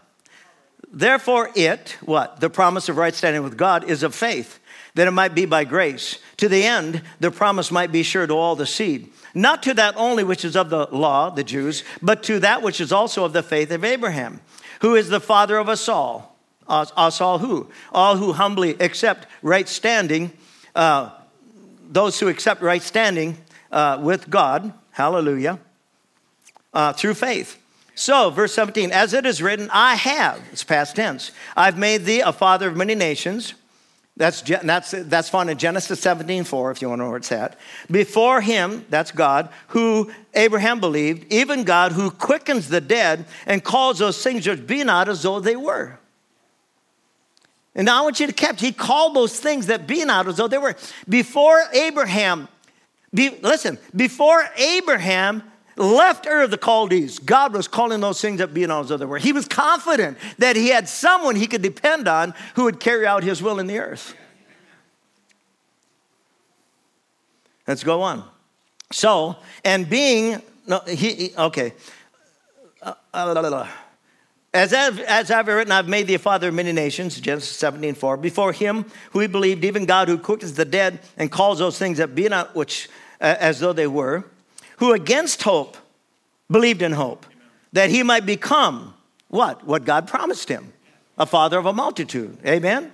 [0.92, 2.38] Therefore, it, what?
[2.38, 4.60] The promise of right standing with God is of faith
[4.94, 8.34] that it might be by grace, to the end the promise might be sure to
[8.34, 12.22] all the seed, not to that only which is of the law, the Jews, but
[12.22, 14.40] to that which is also of the faith of Abraham,
[14.80, 16.38] who is the father of us all.
[16.68, 17.68] Us, us all who?
[17.90, 20.30] All who humbly accept right standing,
[20.76, 21.10] uh,
[21.90, 23.38] those who accept right standing
[23.72, 25.58] uh, with God, hallelujah,
[26.72, 27.58] uh, through faith.
[28.02, 32.18] So, verse 17, as it is written, I have, it's past tense, I've made thee
[32.18, 33.54] a father of many nations
[34.16, 37.30] that's, that's, that's found in Genesis 17 4, if you want to know where it's
[37.30, 37.56] at.
[37.88, 44.00] Before him, that's God, who Abraham believed, even God who quickens the dead and calls
[44.00, 46.00] those things which be not as though they were.
[47.76, 50.38] And now I want you to catch, he called those things that be not as
[50.38, 50.74] though they were.
[51.08, 52.48] Before Abraham,
[53.14, 55.44] be, listen, before Abraham
[55.76, 59.06] left Ur of the Chaldees, God was calling those things up being not his other
[59.06, 59.18] were.
[59.18, 63.24] He was confident that he had someone he could depend on who would carry out
[63.24, 64.14] his will in the earth.
[67.66, 68.24] Let's go on.
[68.90, 71.72] So, and being, no, he, he okay.
[72.82, 73.68] Uh, uh,
[74.54, 77.94] as I've, as I've written, I've made thee a father of many nations, Genesis 17,
[77.94, 78.18] 4.
[78.18, 81.98] Before him who he believed, even God who quickens the dead and calls those things
[81.98, 84.24] that be not which uh, as though they were
[84.82, 85.76] who against hope
[86.50, 87.24] believed in hope,
[87.72, 88.92] that he might become
[89.28, 89.64] what?
[89.64, 90.72] What God promised him
[91.16, 92.36] a father of a multitude.
[92.44, 92.90] Amen?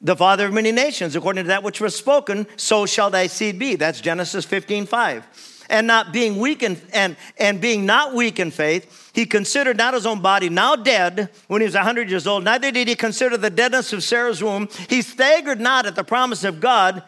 [0.00, 3.58] The father of many nations, according to that which was spoken, so shall thy seed
[3.58, 3.74] be.
[3.74, 5.64] That's Genesis 15 5.
[5.68, 9.94] And not being weak in, and, and being not weak in faith, he considered not
[9.94, 13.36] his own body now dead when he was 100 years old, neither did he consider
[13.36, 14.68] the deadness of Sarah's womb.
[14.88, 17.02] He staggered not at the promise of God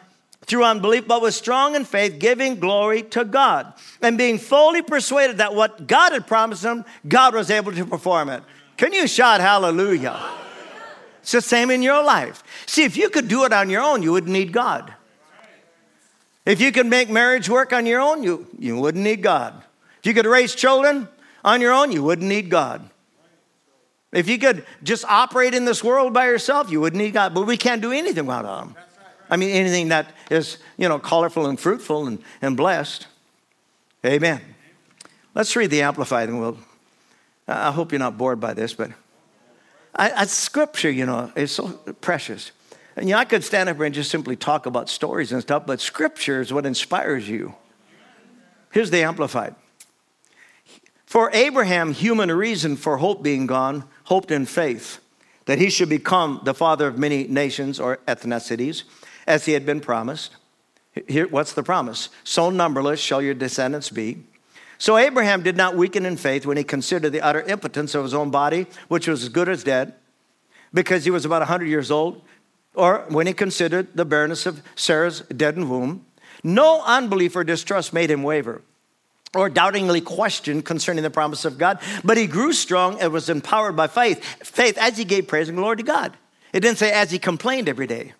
[0.49, 5.37] through unbelief, but was strong in faith, giving glory to God, and being fully persuaded
[5.37, 8.43] that what God had promised him, God was able to perform it.
[8.75, 10.19] Can you shout hallelujah?
[11.21, 12.43] It's the same in your life.
[12.65, 14.93] See, if you could do it on your own, you wouldn't need God.
[16.45, 19.53] If you could make marriage work on your own, you, you wouldn't need God.
[19.99, 21.07] If you could raise children
[21.43, 22.89] on your own, you wouldn't need God.
[24.11, 27.35] If you could just operate in this world by yourself, you wouldn't need God.
[27.35, 28.75] But we can't do anything without Him.
[29.29, 33.07] I mean, anything that is, you know, colorful and fruitful and, and blessed.
[34.05, 34.41] Amen.
[35.35, 36.57] Let's read the Amplified and we'll,
[37.47, 38.91] I hope you're not bored by this, but
[39.95, 41.69] I, I, scripture, you know, is so
[42.01, 42.51] precious.
[42.95, 45.41] And you know, I could stand up here and just simply talk about stories and
[45.41, 47.55] stuff, but scripture is what inspires you.
[48.71, 49.55] Here's the Amplified.
[51.05, 54.99] For Abraham, human reason for hope being gone, hoped in faith
[55.45, 58.83] that he should become the father of many nations or ethnicities,
[59.29, 60.35] as he had been promised.
[61.07, 62.09] Here, what's the promise?
[62.23, 64.23] So numberless shall your descendants be.
[64.79, 68.13] So Abraham did not weaken in faith when he considered the utter impotence of his
[68.13, 69.93] own body, which was as good as dead,
[70.73, 72.21] because he was about 100 years old,
[72.73, 76.05] or when he considered the barrenness of Sarah's deadened womb.
[76.43, 78.61] No unbelief or distrust made him waver
[79.35, 83.75] or doubtingly questioned concerning the promise of God, but he grew strong and was empowered
[83.75, 84.23] by faith.
[84.43, 86.17] Faith as he gave praise and glory to God.
[86.51, 88.13] It didn't say as he complained every day.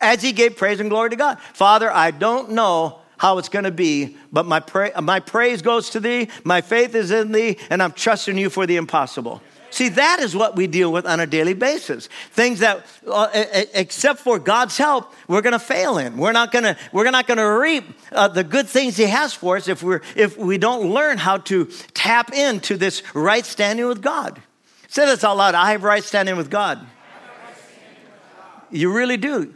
[0.00, 1.40] As he gave praise and glory to God.
[1.52, 5.90] Father, I don't know how it's going to be, but my, pra- my praise goes
[5.90, 9.42] to thee, my faith is in thee, and I'm trusting you for the impossible.
[9.70, 12.08] See, that is what we deal with on a daily basis.
[12.30, 13.28] Things that, uh,
[13.74, 16.16] except for God's help, we're going to fail in.
[16.16, 16.76] We're not going to.
[16.90, 20.00] We're not going to reap uh, the good things He has for us if we're
[20.16, 24.40] if we don't learn how to tap into this right standing with God.
[24.88, 25.54] Say this out loud.
[25.54, 26.86] I have right standing with God.
[28.70, 29.54] You really do.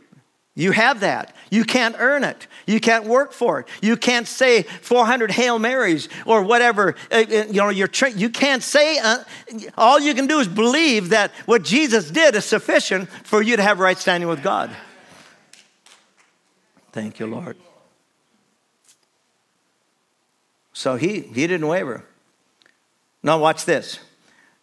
[0.55, 1.35] You have that.
[1.51, 2.47] You can't earn it.
[2.67, 3.69] You can't work for it.
[3.81, 6.95] You can't say 400 Hail Marys or whatever.
[7.11, 8.99] Uh, uh, you know, you're tra- you can't say.
[8.99, 9.25] Uh,
[9.79, 13.63] all you can do is believe that what Jesus did is sufficient for you to
[13.63, 14.71] have right standing with God.
[16.93, 17.57] Thank you, Lord.
[20.75, 22.05] So he he didn't waver.
[23.23, 24.01] Now watch this.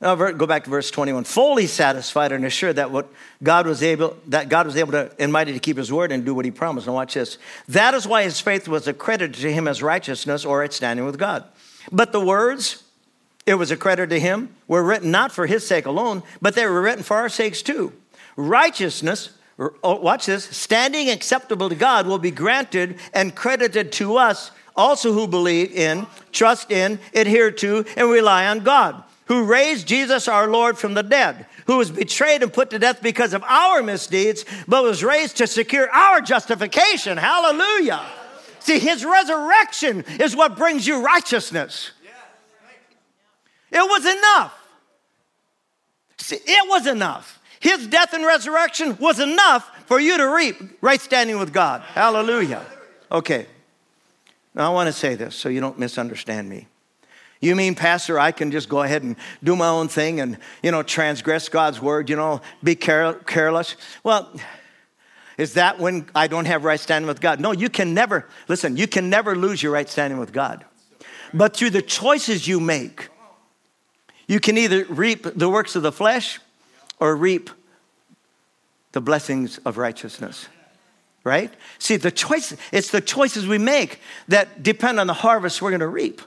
[0.01, 1.25] Now, go back to verse 21.
[1.25, 3.11] Fully satisfied and assured that what
[3.43, 6.23] God was able, that God was able to and mighty to keep his word and
[6.23, 6.87] do what he promised.
[6.87, 7.37] Now watch this.
[7.67, 11.17] That is why his faith was accredited to him as righteousness or its standing with
[11.17, 11.43] God.
[11.91, 12.83] But the words,
[13.45, 16.81] it was accredited to him, were written not for his sake alone, but they were
[16.81, 17.91] written for our sakes too.
[18.37, 24.51] Righteousness, oh, watch this, standing acceptable to God will be granted and credited to us
[24.77, 30.27] also who believe in, trust in, adhere to, and rely on God who raised Jesus
[30.27, 33.81] our Lord from the dead, who was betrayed and put to death because of our
[33.83, 37.15] misdeeds, but was raised to secure our justification.
[37.17, 38.03] Hallelujah.
[38.59, 41.91] See, his resurrection is what brings you righteousness.
[43.71, 44.59] It was enough.
[46.17, 47.39] See, it was enough.
[47.59, 51.81] His death and resurrection was enough for you to reap right standing with God.
[51.81, 52.65] Hallelujah.
[53.11, 53.45] Okay.
[54.55, 56.67] Now I want to say this so you don't misunderstand me.
[57.41, 60.71] You mean, Pastor, I can just go ahead and do my own thing and, you
[60.71, 63.77] know, transgress God's word, you know, be care- careless?
[64.03, 64.29] Well,
[65.37, 67.39] is that when I don't have right standing with God?
[67.39, 70.65] No, you can never, listen, you can never lose your right standing with God.
[71.33, 73.07] But through the choices you make,
[74.27, 76.39] you can either reap the works of the flesh
[76.99, 77.49] or reap
[78.91, 80.49] the blessings of righteousness.
[81.23, 81.53] Right?
[81.77, 85.79] See, the choice, it's the choices we make that depend on the harvest we're going
[85.79, 86.21] to reap.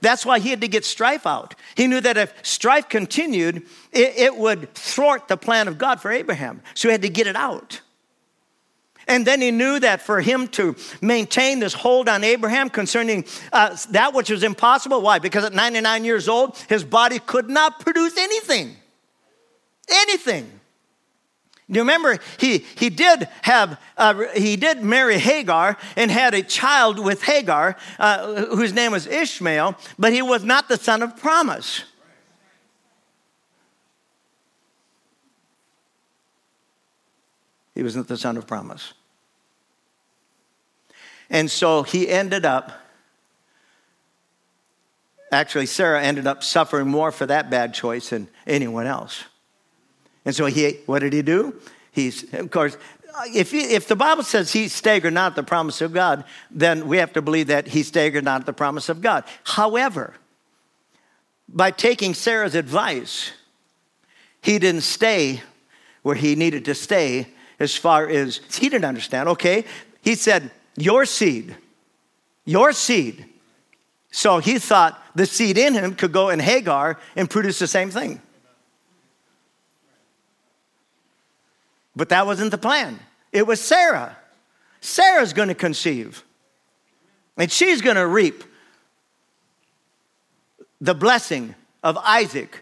[0.00, 1.54] That's why he had to get strife out.
[1.74, 6.10] He knew that if strife continued, it, it, would thwart the plan of God for
[6.10, 6.62] Abraham.
[6.74, 7.80] So he had to get it out.
[9.08, 13.76] And then he knew that for him to maintain this hold on Abraham concerning uh,
[13.90, 15.00] that which was impossible.
[15.00, 15.18] Why?
[15.18, 18.76] Because at 99 years old, his body could not produce anything.
[19.88, 20.57] Anything.
[21.70, 26.42] Do you remember he, he did have uh, he did marry Hagar and had a
[26.42, 31.16] child with Hagar uh, whose name was Ishmael, but he was not the son of
[31.18, 31.84] promise.
[37.74, 38.94] He was not the son of promise.
[41.30, 42.72] And so he ended up,
[45.30, 49.24] actually, Sarah ended up suffering more for that bad choice than anyone else.
[50.28, 51.58] And so he, what did he do?
[51.90, 52.76] He's, of course,
[53.34, 56.98] if, he, if the Bible says he staggered not the promise of God, then we
[56.98, 59.24] have to believe that he staggered not the promise of God.
[59.44, 60.16] However,
[61.48, 63.30] by taking Sarah's advice,
[64.42, 65.40] he didn't stay
[66.02, 69.30] where he needed to stay as far as he didn't understand.
[69.30, 69.64] Okay,
[70.02, 71.56] he said, Your seed,
[72.44, 73.24] your seed.
[74.10, 77.90] So he thought the seed in him could go in Hagar and produce the same
[77.90, 78.20] thing.
[81.98, 83.00] But that wasn't the plan.
[83.32, 84.16] It was Sarah.
[84.80, 86.22] Sarah's going to conceive,
[87.36, 88.44] and she's going to reap
[90.80, 92.60] the blessing of Isaac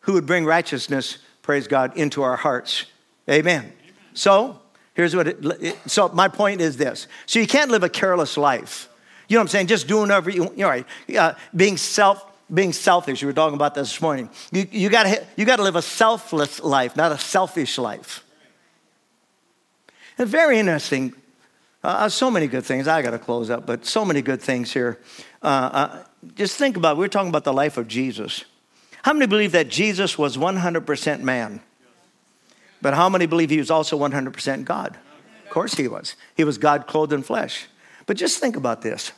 [0.00, 2.86] who would bring righteousness, praise God, into our hearts.
[3.30, 3.60] Amen.
[3.60, 3.72] Amen.
[4.12, 4.58] So,
[4.94, 7.06] here's what it, so my point is this.
[7.26, 8.88] So you can't live a careless life.
[9.28, 9.68] You know what I'm saying?
[9.68, 10.86] Just doing whatever you, know, right?
[11.16, 13.22] Uh, being self, being selfish.
[13.22, 14.30] We were talking about this morning.
[14.50, 18.23] You, you gotta, you gotta live a selfless life, not a selfish life.
[20.18, 21.14] And very interesting.
[21.82, 22.88] Uh, so many good things.
[22.88, 24.98] I got to close up, but so many good things here.
[25.42, 26.04] Uh, uh,
[26.34, 26.96] just think about.
[26.96, 27.00] It.
[27.00, 28.44] We're talking about the life of Jesus.
[29.02, 31.60] How many believe that Jesus was 100% man?
[32.80, 34.96] But how many believe he was also 100% God?
[35.44, 36.16] Of course he was.
[36.34, 37.66] He was God clothed in flesh.
[38.06, 39.12] But just think about this.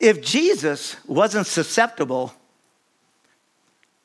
[0.00, 2.32] If Jesus wasn't susceptible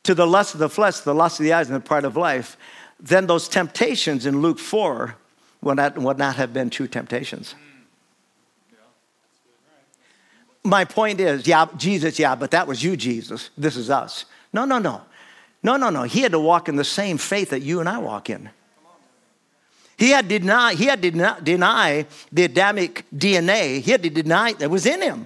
[0.03, 2.15] to the lust of the flesh, the lust of the eyes, and the pride of
[2.15, 2.57] life,
[2.99, 5.15] then those temptations in Luke 4
[5.61, 7.55] would not, would not have been true temptations.
[10.63, 13.49] my point is, yeah, Jesus, yeah, but that was you, Jesus.
[13.57, 14.25] This is us.
[14.53, 15.01] No, no, no.
[15.63, 16.03] No, no, no.
[16.03, 18.49] He had to walk in the same faith that you and I walk in.
[19.97, 23.81] He had deny, he had to deny, deny the Adamic DNA.
[23.81, 25.25] He had to deny that was in him.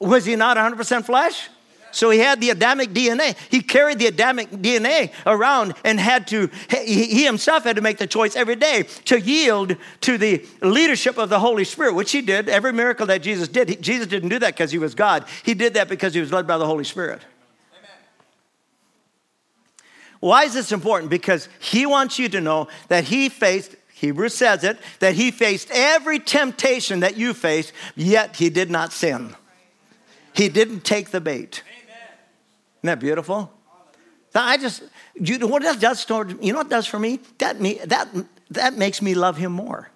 [0.00, 1.48] Was he not 100% flesh?
[1.92, 3.36] So he had the Adamic DNA.
[3.50, 8.06] He carried the Adamic DNA around and had to, he himself had to make the
[8.06, 12.48] choice every day to yield to the leadership of the Holy Spirit, which he did.
[12.48, 15.26] Every miracle that Jesus did, he, Jesus didn't do that because he was God.
[15.44, 17.20] He did that because he was led by the Holy Spirit.
[17.78, 17.90] Amen.
[20.20, 21.10] Why is this important?
[21.10, 25.68] Because he wants you to know that he faced Hebrews says it, that he faced
[25.70, 29.36] every temptation that you face, yet he did not sin.
[30.34, 31.62] He didn't take the bait.
[32.82, 33.52] Isn't that beautiful?
[34.34, 34.82] I just,
[35.14, 36.08] you know what that does
[36.40, 37.20] you know what does for me?
[37.38, 38.08] That, me, that,
[38.50, 39.88] that makes me love him more.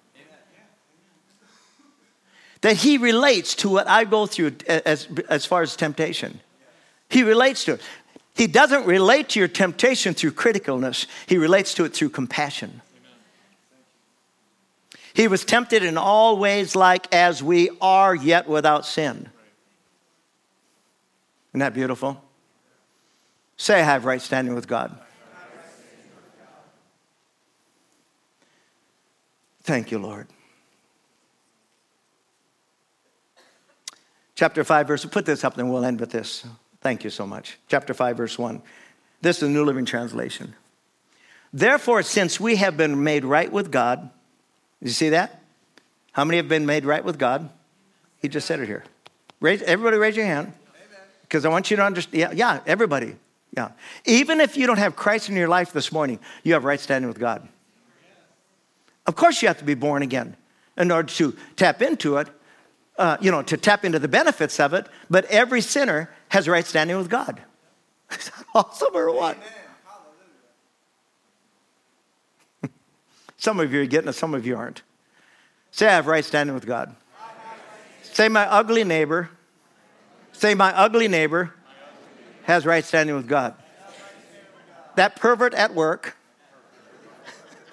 [2.61, 6.39] That he relates to what I go through as, as far as temptation.
[7.09, 7.81] He relates to it.
[8.35, 12.81] He doesn't relate to your temptation through criticalness, he relates to it through compassion.
[15.13, 19.29] He was tempted in all ways like as we are, yet without sin.
[21.49, 22.23] Isn't that beautiful?
[23.57, 24.97] Say, I have right standing with God.
[29.63, 30.27] Thank you, Lord.
[34.35, 36.45] Chapter 5, verse, put this up and we'll end with this.
[36.79, 37.57] Thank you so much.
[37.67, 38.61] Chapter 5, verse 1.
[39.21, 40.53] This is the New Living Translation.
[41.51, 44.11] Therefore, since we have been made right with God,
[44.79, 45.41] you see that?
[46.11, 47.49] How many have been made right with God?
[48.21, 48.83] He just said it here.
[49.39, 50.53] Raise, everybody raise your hand.
[51.23, 52.17] Because I want you to understand.
[52.17, 53.15] Yeah, yeah, everybody.
[53.57, 53.71] Yeah.
[54.05, 57.07] Even if you don't have Christ in your life this morning, you have right standing
[57.07, 57.47] with God.
[59.07, 60.37] Of course, you have to be born again
[60.77, 62.27] in order to tap into it,
[62.99, 64.87] uh, you know, to tap into the benefits of it.
[65.09, 67.41] But every sinner has right standing with God.
[68.11, 69.39] Is that awesome or what?
[73.37, 74.83] some of you are getting it, some of you aren't.
[75.71, 76.95] Say, I have right standing with God.
[78.03, 79.31] Say, my ugly neighbor.
[80.31, 81.55] Say, my ugly neighbor
[82.47, 83.53] has right standing with God.
[84.95, 86.15] That pervert at work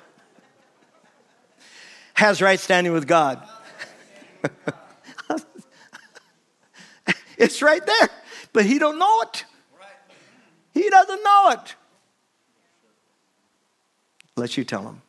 [2.14, 3.40] has right standing with God.
[7.38, 8.08] it's right there,
[8.52, 9.44] but he don't know it.
[10.72, 11.76] He doesn't know it.
[14.36, 15.00] Unless you tell him.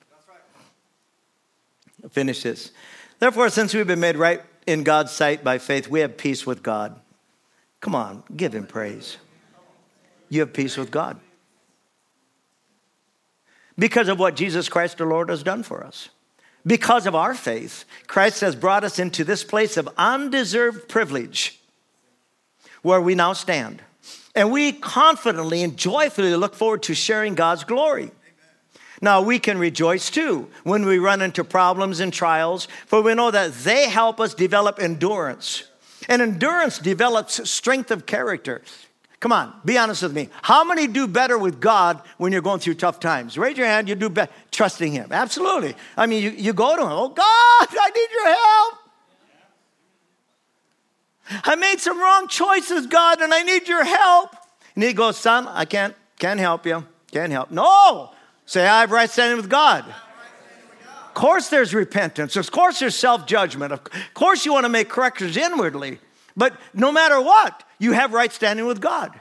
[2.12, 2.72] Finish this.
[3.18, 6.62] Therefore, since we've been made right in God's sight by faith, we have peace with
[6.62, 7.02] God.
[7.82, 9.18] Come on, give him praise
[10.36, 11.20] you have peace with God.
[13.78, 16.10] Because of what Jesus Christ the Lord has done for us.
[16.66, 21.60] Because of our faith, Christ has brought us into this place of undeserved privilege
[22.82, 23.82] where we now stand.
[24.36, 28.12] And we confidently and joyfully look forward to sharing God's glory.
[29.02, 33.32] Now, we can rejoice too when we run into problems and trials, for we know
[33.32, 35.66] that they help us develop endurance.
[36.08, 38.62] And endurance develops strength of character.
[39.20, 40.30] Come on, be honest with me.
[40.42, 43.38] How many do better with God when you're going through tough times?
[43.38, 45.12] Raise your hand, you do better trusting Him.
[45.12, 45.76] Absolutely.
[45.96, 48.74] I mean, you, you go to Him, oh God, I need your help.
[51.46, 54.36] I made some wrong choices, God, and I need your help.
[54.76, 56.86] And He goes, Son, I can't, can't help you.
[57.12, 57.50] Can't help.
[57.50, 58.12] No!
[58.46, 59.86] Say, I have right standing with God.
[59.88, 62.36] Of course, there's repentance.
[62.36, 63.72] Of course, there's self judgment.
[63.72, 63.82] Of
[64.14, 66.00] course, you want to make corrections inwardly.
[66.38, 69.20] But no matter what, you have right standing with God.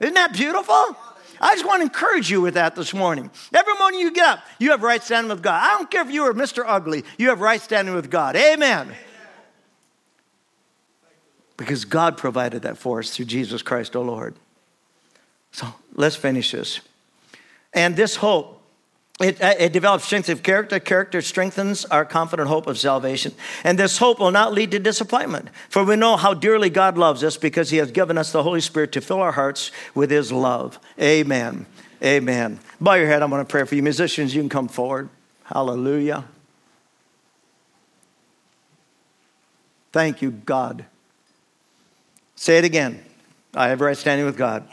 [0.00, 0.96] Isn't that beautiful?
[1.40, 3.30] I just want to encourage you with that this morning.
[3.52, 5.60] Every morning you get up, you have right standing with God.
[5.62, 6.62] I don't care if you are Mr.
[6.66, 8.36] Ugly, you have right standing with God.
[8.36, 8.94] Amen.
[11.56, 14.34] because God provided that for us through Jesus Christ, our Lord.
[15.52, 16.80] So let's finish this.
[17.72, 18.61] And this hope,
[19.22, 20.78] it, uh, it, develops strength of character.
[20.80, 23.32] Character strengthens our confident hope of salvation.
[23.64, 25.48] And this hope will not lead to disappointment.
[25.68, 28.60] For we know how dearly God loves us because He has given us the Holy
[28.60, 30.78] Spirit to fill our hearts with His love.
[31.00, 31.66] Amen.
[32.02, 32.58] Amen.
[32.80, 33.22] Bow your head.
[33.22, 33.82] I'm going to pray for you.
[33.82, 35.08] Musicians, you can come forward.
[35.44, 36.24] Hallelujah.
[39.92, 40.86] Thank you, God.
[42.34, 43.04] Say it again.
[43.54, 44.66] I have right standing with God.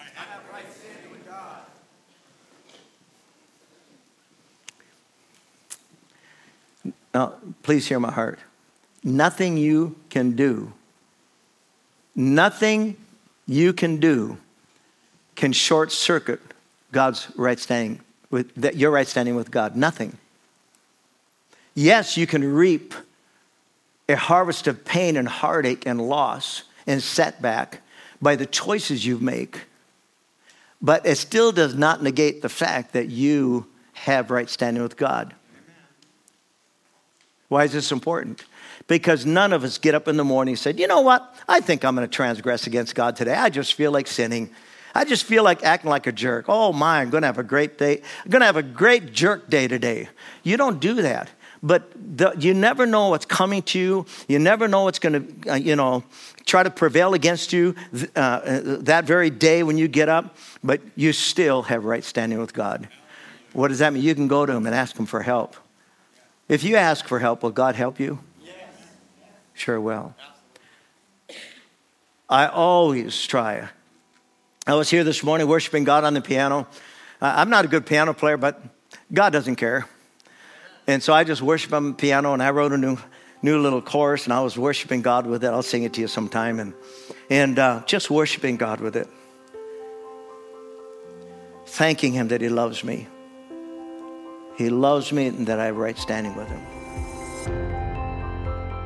[7.14, 7.34] Now,
[7.64, 8.40] please hear my heart.
[9.04, 10.74] Nothing you can do,
[12.16, 12.98] nothing
[13.48, 14.38] you can do
[15.36, 16.42] can short circuit
[16.92, 19.76] God's right standing with your right standing with God.
[19.76, 20.18] Nothing.
[21.74, 22.94] Yes, you can reap
[24.10, 27.82] a harvest of pain and heartache and loss and setback
[28.22, 29.62] by the choices you make.
[30.82, 35.34] But it still does not negate the fact that you have right standing with God.
[37.50, 38.46] Why is this important?
[38.88, 41.36] Because none of us get up in the morning and said, you know what?
[41.48, 43.34] I think I'm going to transgress against God today.
[43.34, 44.52] I just feel like sinning.
[44.96, 46.46] I just feel like acting like a jerk.
[46.48, 48.02] Oh my, I'm going to have a great day.
[48.24, 50.10] I'm going to have a great jerk day today.
[50.44, 51.30] You don't do that.
[51.62, 54.06] But the, you never know what's coming to you.
[54.28, 56.04] You never know what's going to, uh, you know,
[56.46, 57.76] try to prevail against you
[58.16, 60.38] uh, uh, that very day when you get up.
[60.64, 62.88] But you still have right standing with God.
[63.54, 64.04] What does that mean?
[64.04, 65.56] You can go to Him and ask Him for help.
[66.50, 68.18] If you ask for help, will God help you?
[68.44, 68.54] Yes.
[69.54, 70.16] Sure will.
[72.28, 73.70] I always try.
[74.66, 76.68] I was here this morning worshiping God on the piano.
[77.22, 78.62] I'm not a good piano player, but
[79.14, 79.88] God doesn't care.
[80.88, 82.98] And so I just worship on the piano, and I wrote a new,
[83.44, 85.48] new little chorus, and I was worshiping God with it.
[85.48, 86.74] I'll sing it to you sometime, and,
[87.30, 89.08] and uh, just worshiping God with it.
[91.68, 93.08] Thanking Him that He loves me.
[94.60, 96.62] He loves me and that I have right standing with Him.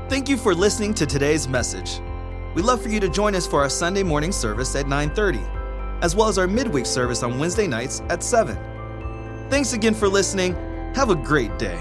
[0.07, 1.99] Thank you for listening to today's message.
[2.53, 5.41] We'd love for you to join us for our Sunday morning service at 9:30,
[6.03, 8.55] as well as our midweek service on Wednesday nights at 7.
[9.49, 10.55] Thanks again for listening.
[10.93, 11.80] Have a great day.